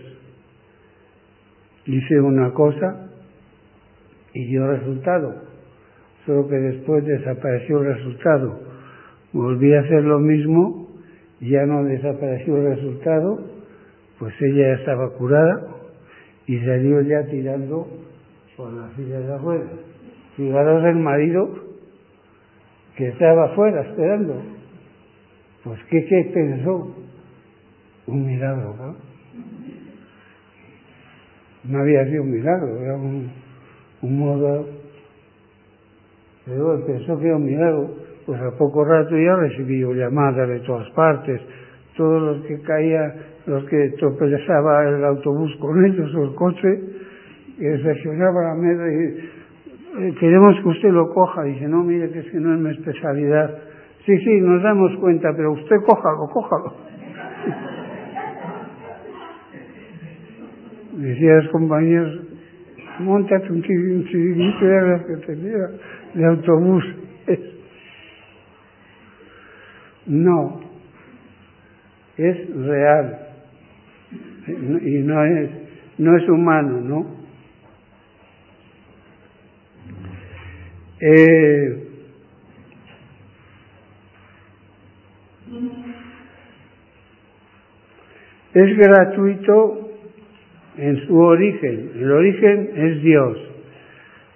hice 1.87 2.21
una 2.21 2.53
cosa 2.53 3.09
y 4.35 4.45
dio 4.45 4.67
resultado 4.67 5.50
solo 6.25 6.47
que 6.47 6.55
después 6.55 7.03
desapareció 7.05 7.79
el 7.79 7.95
resultado. 7.95 8.59
Volví 9.33 9.73
a 9.73 9.81
hacer 9.81 10.03
lo 10.03 10.19
mismo, 10.19 10.89
ya 11.39 11.65
no 11.65 11.83
desapareció 11.83 12.57
el 12.57 12.75
resultado, 12.75 13.39
pues 14.19 14.33
ella 14.41 14.67
ya 14.67 14.79
estaba 14.79 15.09
curada 15.13 15.67
y 16.45 16.59
salió 16.59 17.01
ya 17.01 17.25
tirando 17.25 17.87
por 18.55 18.71
la 18.73 18.93
silla 18.95 19.19
de 19.19 19.37
ruedas. 19.37 19.71
Fijaros 20.35 20.85
el 20.85 20.95
marido 20.97 21.49
que 22.95 23.07
estaba 23.07 23.51
afuera 23.51 23.81
esperando. 23.81 24.41
Pues 25.63 25.79
¿qué, 25.89 26.05
qué 26.05 26.31
pensó? 26.33 26.95
Un 28.07 28.25
milagro, 28.25 28.75
¿no? 28.75 28.95
No 31.63 31.79
había 31.79 32.05
sido 32.05 32.23
un 32.23 32.31
milagro, 32.31 32.81
era 32.81 32.95
un 32.95 33.31
modo 34.01 34.80
pero 36.45 36.85
pensó 36.85 37.19
que 37.19 37.27
era 37.27 37.37
un 37.37 37.45
milagro, 37.45 37.89
pues 38.25 38.41
a 38.41 38.57
poco 38.57 38.83
rato 38.85 39.17
ya 39.17 39.35
recibí 39.35 39.81
llamadas 39.81 40.47
de 40.47 40.59
todas 40.61 40.89
partes, 40.91 41.41
todos 41.95 42.21
los 42.21 42.45
que 42.45 42.61
caían, 42.61 43.13
los 43.45 43.65
que 43.65 43.93
tropezaba 43.99 44.87
el 44.87 45.03
autobús 45.03 45.55
con 45.59 45.85
ellos 45.85 46.13
o 46.15 46.23
el 46.23 46.35
coche, 46.35 46.79
que 47.57 47.77
reaccionaba 47.77 48.43
la 48.43 48.55
mesa 48.55 48.83
y 48.91 49.41
eh, 49.99 50.15
queremos 50.19 50.55
que 50.61 50.69
usted 50.69 50.89
lo 50.89 51.09
coja. 51.09 51.43
Dice, 51.43 51.67
no, 51.67 51.83
mire 51.83 52.09
que 52.11 52.19
es 52.19 52.31
que 52.31 52.39
no 52.39 52.55
es 52.55 52.59
mi 52.59 52.71
especialidad. 52.71 53.57
Sí, 54.05 54.17
sí, 54.17 54.39
nos 54.41 54.63
damos 54.63 54.95
cuenta, 54.99 55.29
pero 55.35 55.51
usted 55.51 55.75
cójalo, 55.85 56.27
cójalo. 56.31 56.73
Decía 60.97 61.33
a 61.33 61.35
los 61.41 61.51
compañeros, 61.51 62.19
montate 62.99 63.51
un 63.51 63.61
chiringuito 63.61 64.65
de 64.65 65.03
que 65.07 65.17
tenía 65.25 65.69
de 66.13 66.25
autobús. 66.25 66.83
No, 70.05 70.61
es 72.17 72.55
real 72.55 73.19
y 74.47 74.97
no 75.03 75.23
es, 75.23 75.49
no 75.99 76.17
es 76.17 76.27
humano, 76.27 76.81
¿no? 76.81 77.21
Eh, 80.99 81.87
es 88.53 88.77
gratuito 88.77 89.91
en 90.77 91.07
su 91.07 91.17
origen. 91.17 91.91
El 91.95 92.11
origen 92.11 92.69
es 92.75 93.01
Dios. 93.01 93.50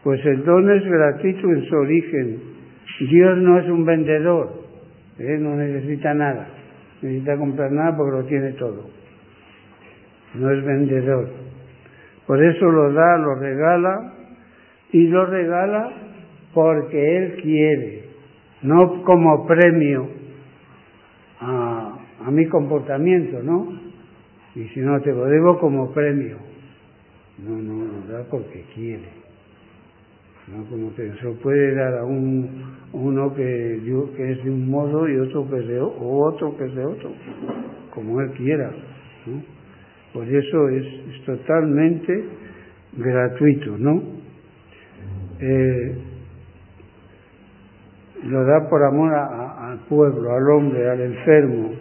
Pues 0.05 0.23
el 0.23 0.43
don 0.45 0.69
es 0.69 0.85
gratuito 0.85 1.47
en 1.49 1.65
su 1.65 1.75
origen. 1.75 2.39
Dios 3.09 3.39
no 3.39 3.57
es 3.57 3.67
un 3.67 3.85
vendedor, 3.85 4.53
¿eh? 5.17 5.37
no 5.39 5.55
necesita 5.55 6.13
nada, 6.13 6.47
necesita 7.01 7.35
comprar 7.35 7.71
nada 7.71 7.97
porque 7.97 8.11
lo 8.11 8.23
tiene 8.25 8.51
todo. 8.51 8.85
No 10.35 10.51
es 10.51 10.63
vendedor. 10.63 11.27
Por 12.27 12.43
eso 12.43 12.65
lo 12.67 12.93
da, 12.93 13.17
lo 13.17 13.33
regala 13.39 14.13
y 14.91 15.07
lo 15.07 15.25
regala 15.25 15.91
porque 16.53 17.17
Él 17.17 17.41
quiere, 17.41 18.03
no 18.61 19.01
como 19.01 19.47
premio 19.47 20.07
a, 21.39 21.97
a 22.27 22.29
mi 22.29 22.45
comportamiento, 22.45 23.41
¿no? 23.41 23.73
Y 24.53 24.65
si 24.65 24.81
no 24.81 25.01
te 25.01 25.11
lo 25.11 25.25
debo 25.25 25.57
como 25.57 25.91
premio. 25.91 26.37
No, 27.39 27.57
no, 27.57 27.85
lo 27.85 28.13
da 28.13 28.23
porque 28.29 28.65
quiere. 28.75 29.24
¿No? 30.47 30.63
como 30.65 30.89
pensó, 30.91 31.33
puede 31.41 31.75
dar 31.75 31.95
a 31.95 32.05
un, 32.05 32.49
uno 32.93 33.33
que, 33.33 33.81
que 34.15 34.31
es 34.31 34.43
de 34.43 34.49
un 34.49 34.69
modo 34.69 35.09
y 35.09 35.17
otro 35.17 35.49
que 35.49 35.57
es 35.57 35.67
de 35.67 35.79
o 35.79 36.25
otro 36.25 36.55
que 36.57 36.65
es 36.65 36.75
de 36.75 36.85
otro, 36.85 37.11
como 37.91 38.21
él 38.21 38.31
quiera. 38.31 38.71
Por 40.13 40.27
eso 40.27 40.69
es, 40.69 40.85
totalmente 41.25 42.23
gratuito, 42.97 43.77
¿no? 43.77 44.01
Eh, 45.39 45.97
lo 48.25 48.45
da 48.45 48.69
por 48.69 48.83
amor 48.83 49.13
al 49.13 49.79
pueblo, 49.89 50.31
al 50.31 50.49
hombre, 50.51 50.89
al 50.89 51.01
enfermo. 51.01 51.71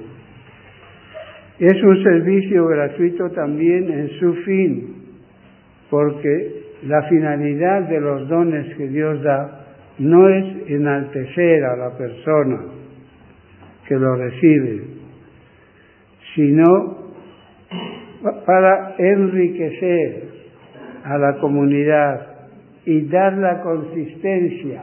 Es 1.58 1.82
un 1.82 2.02
servicio 2.02 2.66
gratuito 2.66 3.30
también 3.30 3.90
en 3.90 4.08
su 4.18 4.34
fin, 4.42 4.94
porque 5.88 6.63
la 6.86 7.02
finalidad 7.04 7.88
de 7.88 8.00
los 8.00 8.28
dones 8.28 8.76
que 8.76 8.88
Dios 8.88 9.22
da 9.22 9.64
no 9.98 10.28
es 10.28 10.68
enaltecer 10.68 11.64
a 11.64 11.76
la 11.76 11.96
persona 11.96 12.60
que 13.86 13.94
lo 13.94 14.16
recibe, 14.16 14.84
sino 16.34 16.64
para 18.44 18.96
enriquecer 18.98 20.24
a 21.04 21.18
la 21.18 21.38
comunidad 21.38 22.26
y 22.86 23.06
dar 23.08 23.34
la 23.34 23.62
consistencia. 23.62 24.82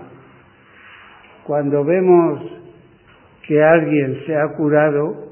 Cuando 1.43 1.83
vemos 1.83 2.41
que 3.47 3.61
alguien 3.61 4.21
se 4.25 4.35
ha 4.35 4.47
curado, 4.55 5.29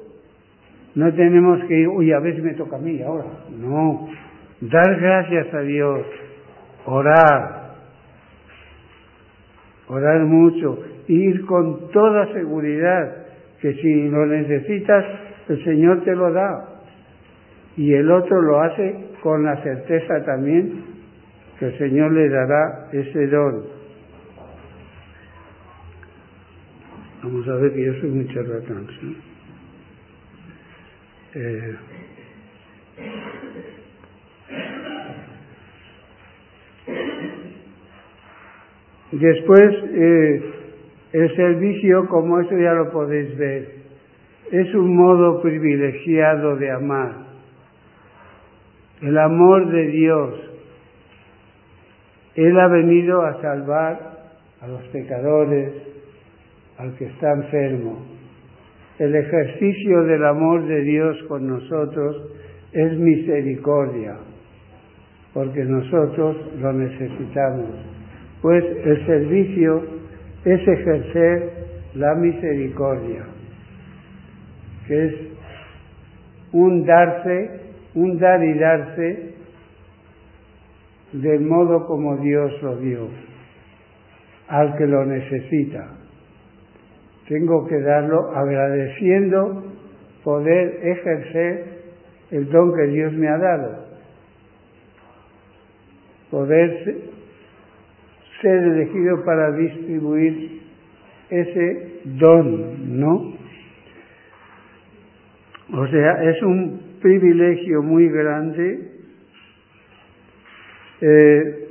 no 0.96 1.14
tenemos 1.14 1.64
que 1.66 1.80
ir, 1.80 1.88
uy, 1.88 2.12
a 2.12 2.22
si 2.22 2.42
me 2.42 2.54
toca 2.56 2.76
a 2.76 2.80
mí 2.80 3.02
ahora. 3.02 3.30
No, 3.58 4.10
dar 4.62 5.00
gracias 5.00 5.54
a 5.54 5.62
Dios 5.62 6.06
orar, 6.86 7.76
orar 9.88 10.22
mucho, 10.26 10.80
ir 11.08 11.46
con 11.46 11.90
toda 11.92 12.32
seguridad 12.34 13.26
que 13.62 13.74
si 13.74 14.10
lo 14.10 14.26
necesitas, 14.26 15.06
el 15.50 15.64
Señor 15.64 16.04
te 16.04 16.16
lo 16.16 16.32
da. 16.32 16.82
Y 17.76 17.94
el 17.94 18.12
otro 18.12 18.42
lo 18.42 18.62
hace 18.62 19.10
con 19.22 19.44
la 19.44 19.62
certeza 19.64 20.24
también 20.26 20.84
que 21.58 21.66
el 21.66 21.78
Señor 21.78 22.12
le 22.14 22.30
dará 22.30 22.90
ese 22.92 23.28
don. 23.28 23.66
Vamos 27.22 27.48
a 27.50 27.56
ver 27.56 27.74
que 27.74 27.86
yo 27.86 27.94
soy 28.00 28.10
muy 28.12 28.34
charlatán. 28.34 28.88
eh, 31.36 31.76
después 39.12 39.70
eh, 39.91 40.43
el 41.14 41.36
servicio, 41.36 42.07
como 42.07 42.39
eso 42.39 42.57
ya 42.57 42.74
lo 42.74 42.91
podéis 42.91 43.36
ver, 43.38 43.80
es 44.51 44.74
un 44.76 44.95
modo 44.95 45.41
privilegiado 45.41 46.55
de 46.55 46.72
amar. 46.72 47.14
El 49.01 49.18
amor 49.18 49.72
de 49.72 49.88
Dios. 49.88 50.34
Él 52.36 52.60
ha 52.60 52.68
venido 52.68 53.22
a 53.22 53.41
salvar 53.41 54.20
a 54.62 54.68
los 54.68 54.84
pecadores, 54.88 55.74
al 56.78 56.95
que 56.95 57.05
está 57.05 57.32
enfermo. 57.32 58.05
El 58.97 59.16
ejercicio 59.16 60.03
del 60.03 60.26
amor 60.26 60.66
de 60.66 60.82
Dios 60.82 61.18
con 61.28 61.47
nosotros 61.47 62.34
es 62.72 62.97
misericordia, 62.97 64.18
porque 65.34 65.64
nosotros 65.64 66.38
lo 66.60 66.74
necesitamos. 66.74 67.99
Pues 68.42 68.64
el 68.64 69.06
servicio 69.06 69.84
es 70.46 70.68
ejercer 70.68 71.60
la 71.96 72.16
misericordia, 72.16 73.26
que 74.88 75.06
es 75.06 75.14
un 76.54 76.86
darse, 76.86 77.62
un 77.96 78.18
dar 78.18 78.44
y 78.44 78.58
darse 78.58 79.34
del 81.14 81.42
modo 81.42 81.86
como 81.86 82.18
Dios 82.18 82.52
lo 82.62 82.78
dio, 82.78 83.08
al 84.48 84.78
que 84.78 84.86
lo 84.86 85.06
necesita. 85.06 85.96
Tengo 87.28 87.68
que 87.68 87.80
darlo 87.82 88.32
agradeciendo 88.36 89.64
poder 90.24 90.80
ejercer 90.84 91.80
el 92.32 92.50
don 92.50 92.74
que 92.74 92.88
Dios 92.88 93.14
me 93.14 93.28
ha 93.28 93.38
dado, 93.38 93.86
poder 96.32 97.09
ser 98.42 98.64
elegido 98.64 99.24
para 99.26 99.52
distribuir 99.52 100.62
ese 101.30 102.02
don, 102.06 103.00
¿no? 103.00 103.34
O 105.72 105.88
sea, 105.88 106.24
es 106.24 106.42
un 106.42 106.98
privilegio 107.02 107.84
muy 107.84 108.10
grande. 108.10 108.92
Eh, 111.02 111.68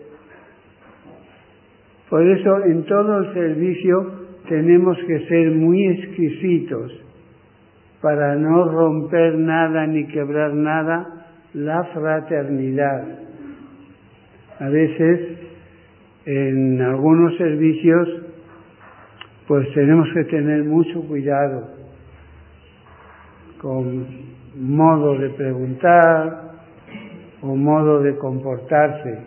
por 2.09 2.27
eso 2.27 2.65
en 2.65 2.85
todo 2.85 3.19
el 3.19 3.35
servicio 3.35 4.13
tenemos 4.49 4.97
que 5.07 5.27
ser 5.27 5.51
muy 5.51 5.85
exquisitos 5.89 6.93
para 8.01 8.37
no 8.37 8.65
romper 8.71 9.35
nada 9.35 9.87
ni 9.87 10.07
quebrar 10.07 10.55
nada 10.55 11.27
la 11.55 11.85
fraternidad. 11.93 13.05
A 14.61 14.69
veces 14.69 15.48
en 16.29 16.79
algunos 16.83 17.39
servicios 17.39 18.07
pues 19.47 19.67
tenemos 19.73 20.07
que 20.13 20.25
tener 20.25 20.63
mucho 20.63 21.01
cuidado 21.09 21.71
con 23.63 24.07
modo 24.55 25.19
de 25.19 25.31
preguntar 25.31 26.51
o 27.41 27.57
modo 27.57 28.03
de 28.03 28.19
comportarse, 28.19 29.21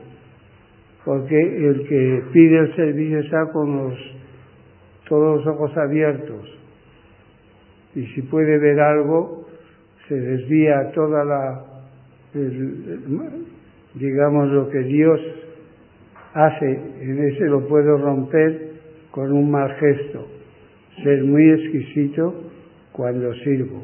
porque 1.04 1.36
el 1.36 1.88
que 1.88 2.24
pide 2.34 2.60
el 2.60 2.76
servicio 2.76 3.20
está 3.22 3.52
con 3.52 3.78
los 3.78 3.98
todos 5.10 5.38
los 5.38 5.56
ojos 5.56 5.76
abiertos. 5.78 6.48
Y 7.96 8.06
si 8.14 8.22
puede 8.22 8.60
ver 8.60 8.80
algo, 8.80 9.48
se 10.08 10.16
desvía 10.16 10.92
toda 10.94 11.26
la, 11.26 11.66
digamos, 13.96 14.50
lo 14.52 14.70
que 14.70 14.80
Dios 14.80 15.41
hace, 16.34 16.72
en 17.02 17.24
ese 17.28 17.46
lo 17.46 17.68
puedo 17.68 17.98
romper 17.98 18.72
con 19.12 19.32
un 19.32 19.52
mal 19.52 19.74
gesto. 19.76 20.28
Ser 21.04 21.24
muy 21.24 21.50
exquisito 21.52 22.52
cuando 22.92 23.34
sirvo. 23.36 23.84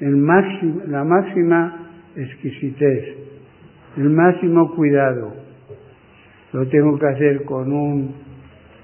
El 0.00 0.16
máximo, 0.16 0.82
la 0.88 1.04
máxima 1.04 1.88
exquisitez, 2.16 3.04
el 3.96 4.10
máximo 4.10 4.74
cuidado. 4.74 5.32
Lo 6.52 6.66
tengo 6.68 6.98
que 6.98 7.06
hacer 7.06 7.44
con 7.44 7.72
un 7.72 8.26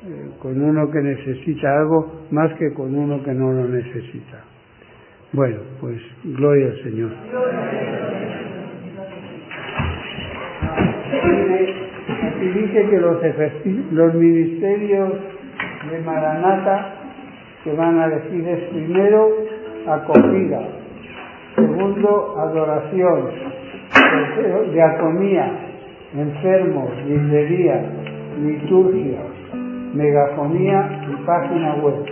eh, 0.05 0.30
con 0.40 0.61
uno 0.61 0.90
que 0.90 1.01
necesita 1.01 1.78
algo 1.78 2.22
más 2.32 2.53
que 2.59 2.72
con 2.72 2.93
uno 2.93 3.22
que 3.22 3.32
no 3.32 3.53
lo 3.53 3.68
necesita. 3.68 4.43
Bueno, 5.32 5.59
pues 5.80 6.01
gloria 6.24 6.66
al 6.66 6.82
Señor. 6.82 7.12
Aquí 11.22 12.48
dice 12.48 12.88
que 12.90 12.98
los, 12.98 13.18
los 13.92 14.14
ministerios 14.14 15.12
de 15.90 15.98
Maranata 16.00 16.94
que 17.62 17.72
van 17.74 17.98
a 18.00 18.08
decir 18.08 18.48
es 18.48 18.70
primero 18.70 19.28
acogida, 19.86 20.60
segundo 21.54 22.36
adoración, 22.40 23.30
tercero 23.92 24.62
diaconía, 24.72 25.52
enfermos, 26.16 26.90
librería, 27.06 27.84
liturgia, 28.42 29.20
megafonía 29.94 31.06
y 31.08 31.24
página 31.24 31.74
web. 31.76 32.04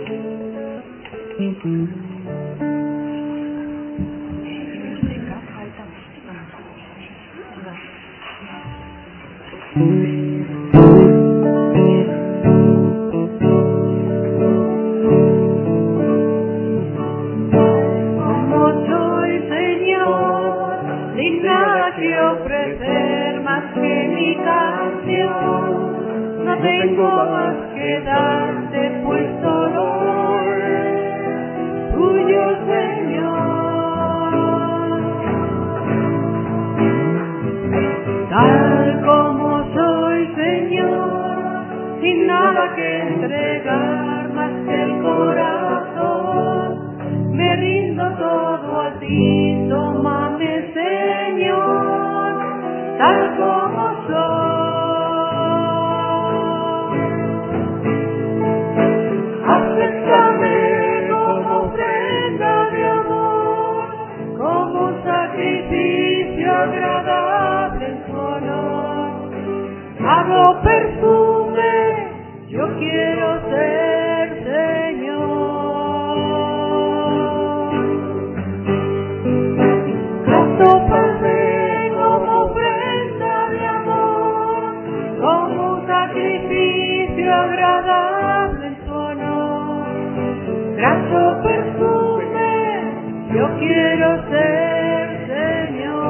Yo 93.33 93.49
quiero 93.59 94.29
ser 94.29 95.27
Señor. 95.27 96.01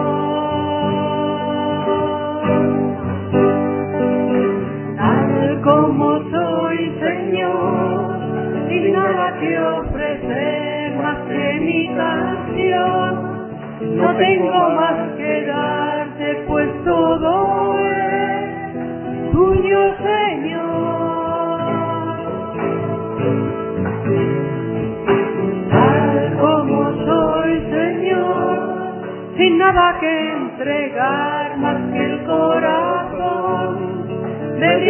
Tal 4.97 5.61
como 5.63 6.19
soy, 6.31 6.77
Señor, 6.99 8.19
sin 8.67 8.93
nada 8.93 9.39
que 9.39 9.59
ofrecer 9.59 10.95
más 10.95 11.17
que 11.27 11.59
mi 11.59 11.87
canción. 11.95 13.31
No 13.97 14.15
tengo 14.15 14.69
más 14.75 15.00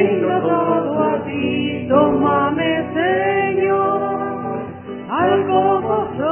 rindo 0.01 0.41
todo 0.41 1.03
a 1.03 1.23
ti, 1.25 1.85
tómame 1.89 2.69
Señor, 2.93 4.59
al 5.09 5.45
como 5.47 6.07
soy. 6.17 6.31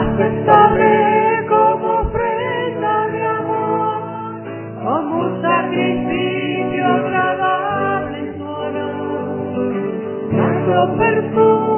Aceptable 0.00 0.92
como 1.48 1.86
ofrenda 2.00 2.94
de 3.08 3.22
amor, 3.22 4.42
como 4.84 5.12
un 5.20 5.30
sacrificio 5.42 6.84
agradable 6.86 8.16
en 8.18 8.28
tu 8.38 8.44
honor. 8.44 9.70
Tanto 10.30 10.76
perfume, 10.98 11.75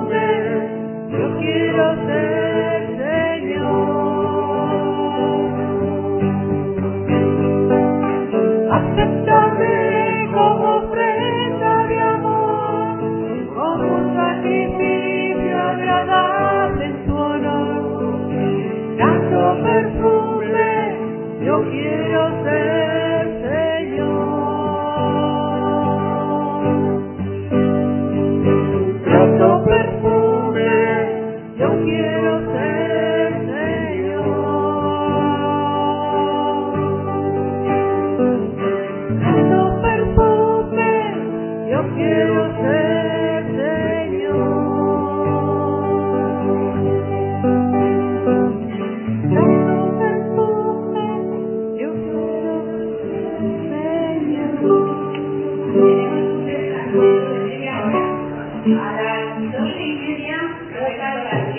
A 58.68 58.92
las 58.92 59.52
dos 59.52 59.70
y 59.80 59.92
media 59.94 60.36
toca 60.68 61.14
la 61.14 61.54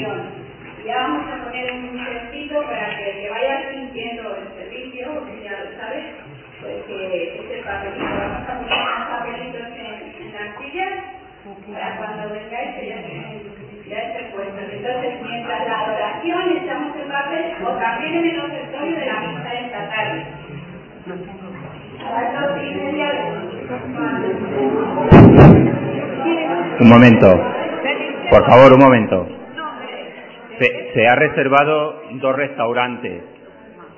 ya 0.86 0.98
vamos 1.02 1.26
a 1.34 1.44
poner 1.44 1.72
un 1.72 2.06
sentido 2.06 2.64
para 2.66 2.98
que 2.98 3.06
te 3.14 3.30
vayas 3.32 3.74
sintiendo 3.74 4.36
el 4.36 4.48
servicio, 4.54 5.14
porque 5.16 5.44
ya 5.44 5.58
lo 5.58 5.82
sabes, 5.82 6.06
pues 6.62 6.86
que 6.86 7.40
este 7.40 7.64
papelito, 7.64 8.06
vamos 8.06 8.48
a 8.48 8.60
poner 8.60 8.78
unos 8.78 9.08
papelitos 9.10 9.68
en, 9.74 10.34
las 10.34 10.58
sillas 10.60 10.94
para 11.74 11.98
cuando 11.98 12.30
vengáis 12.30 12.76
que 12.76 12.88
ya 12.90 12.96
estén 12.96 13.42
ya 13.90 14.00
estén 14.04 14.32
puestos. 14.32 14.70
Entonces, 14.72 15.22
mientras 15.24 15.68
la 15.68 15.80
adoración 15.80 16.58
echamos 16.62 16.96
el 16.96 17.10
papel 17.10 17.46
o 17.66 17.70
también 17.72 18.14
en 18.14 18.26
el 18.30 18.40
ofertorio 18.40 19.00
de 19.00 19.06
la 19.08 19.20
misa 19.20 19.50
de 19.50 19.66
esta 19.66 19.90
tarde. 19.90 20.26
A 22.06 22.22
las 22.22 22.34
dos 22.34 22.64
y 22.64 22.76
media 22.76 23.10
Un 26.80 26.90
momento. 26.90 27.28
Por 28.30 28.46
favor, 28.50 28.74
un 28.74 28.80
momento. 28.80 29.28
Se, 30.60 30.94
se 30.94 31.08
ha 31.08 31.16
reservado 31.16 32.02
dos 32.14 32.36
restaurantes. 32.36 33.24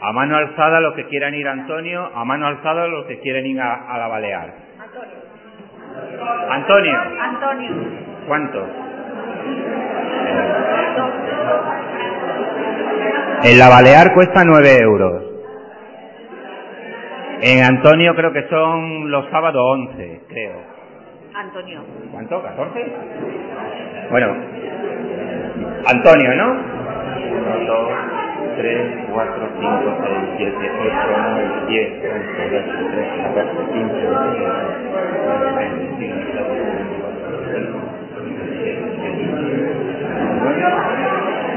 A 0.02 0.12
mano 0.14 0.36
alzada 0.36 0.80
los 0.80 0.96
que 0.96 1.06
quieran 1.06 1.36
ir 1.36 1.48
a 1.48 1.52
Antonio, 1.52 2.10
a 2.16 2.26
mano 2.26 2.48
alzada 2.48 2.88
los 2.88 3.06
que 3.06 3.20
quieren 3.20 3.46
ir 3.46 3.60
a, 3.62 3.74
a 3.74 3.98
la 4.00 4.08
Balear. 4.08 4.54
Antonio. 6.50 6.98
Antonio. 7.20 7.72
¿Cuántos? 8.28 8.64
En 13.44 13.60
la 13.60 13.70
Balear 13.70 14.14
cuesta 14.14 14.44
9 14.44 14.78
euros. 14.82 15.24
En 17.42 17.64
Antonio 17.64 18.16
creo 18.16 18.32
que 18.34 18.48
son 18.50 19.10
los 19.10 19.30
sábados 19.30 19.62
11, 19.62 20.22
creo. 20.30 20.71
Antonio. 21.34 21.82
¿Cuánto? 22.12 22.44
¿14? 22.44 22.92
Bueno, 24.10 24.36
Antonio, 25.86 26.36
¿no? 26.36 26.52
1, 26.52 27.66
2, 27.68 27.90
3, 28.58 29.06
4, 29.14 29.50
5, 29.60 29.98
6, 30.04 30.18
7, 30.38 30.72
8, 30.82 30.92
9, 31.08 31.50
10, 31.68 32.04
11, 32.04 32.50
12, 32.50 32.68
13, 32.92 33.24
14, 33.24 33.64
15, 33.72 33.96
16, 33.96 34.50
20, 35.56 35.96
25, 35.98 36.44
29. 37.48 37.92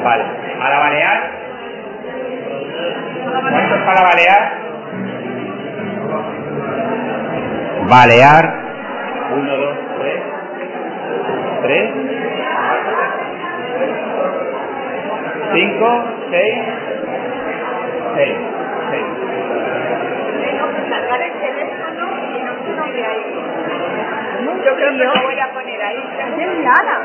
Vale, 0.04 0.24
¿a 0.60 0.70
la 0.70 0.78
Balear? 0.78 1.18
¿Cuántos 3.50 3.80
para 3.82 4.02
Balear? 4.02 4.42
Balear 7.88 8.63
1, 9.30 9.56
2, 9.56 9.76
3. 10.00 10.22
3. 11.62 11.90
5, 15.52 16.04
seis 16.30 16.54
6. 18.16 18.36
6. 18.90 19.04
Cargar 20.90 21.22
el 21.22 21.32
teléfono 21.32 22.04
y 22.16 22.38
no. 24.44 24.64
Yo 24.64 24.74
creo 24.74 24.90
que 24.90 25.04
lo 25.04 25.22
voy 25.22 25.40
a 25.40 25.52
poner 25.52 25.82
ahí. 25.82 26.04
Nada. 26.62 27.00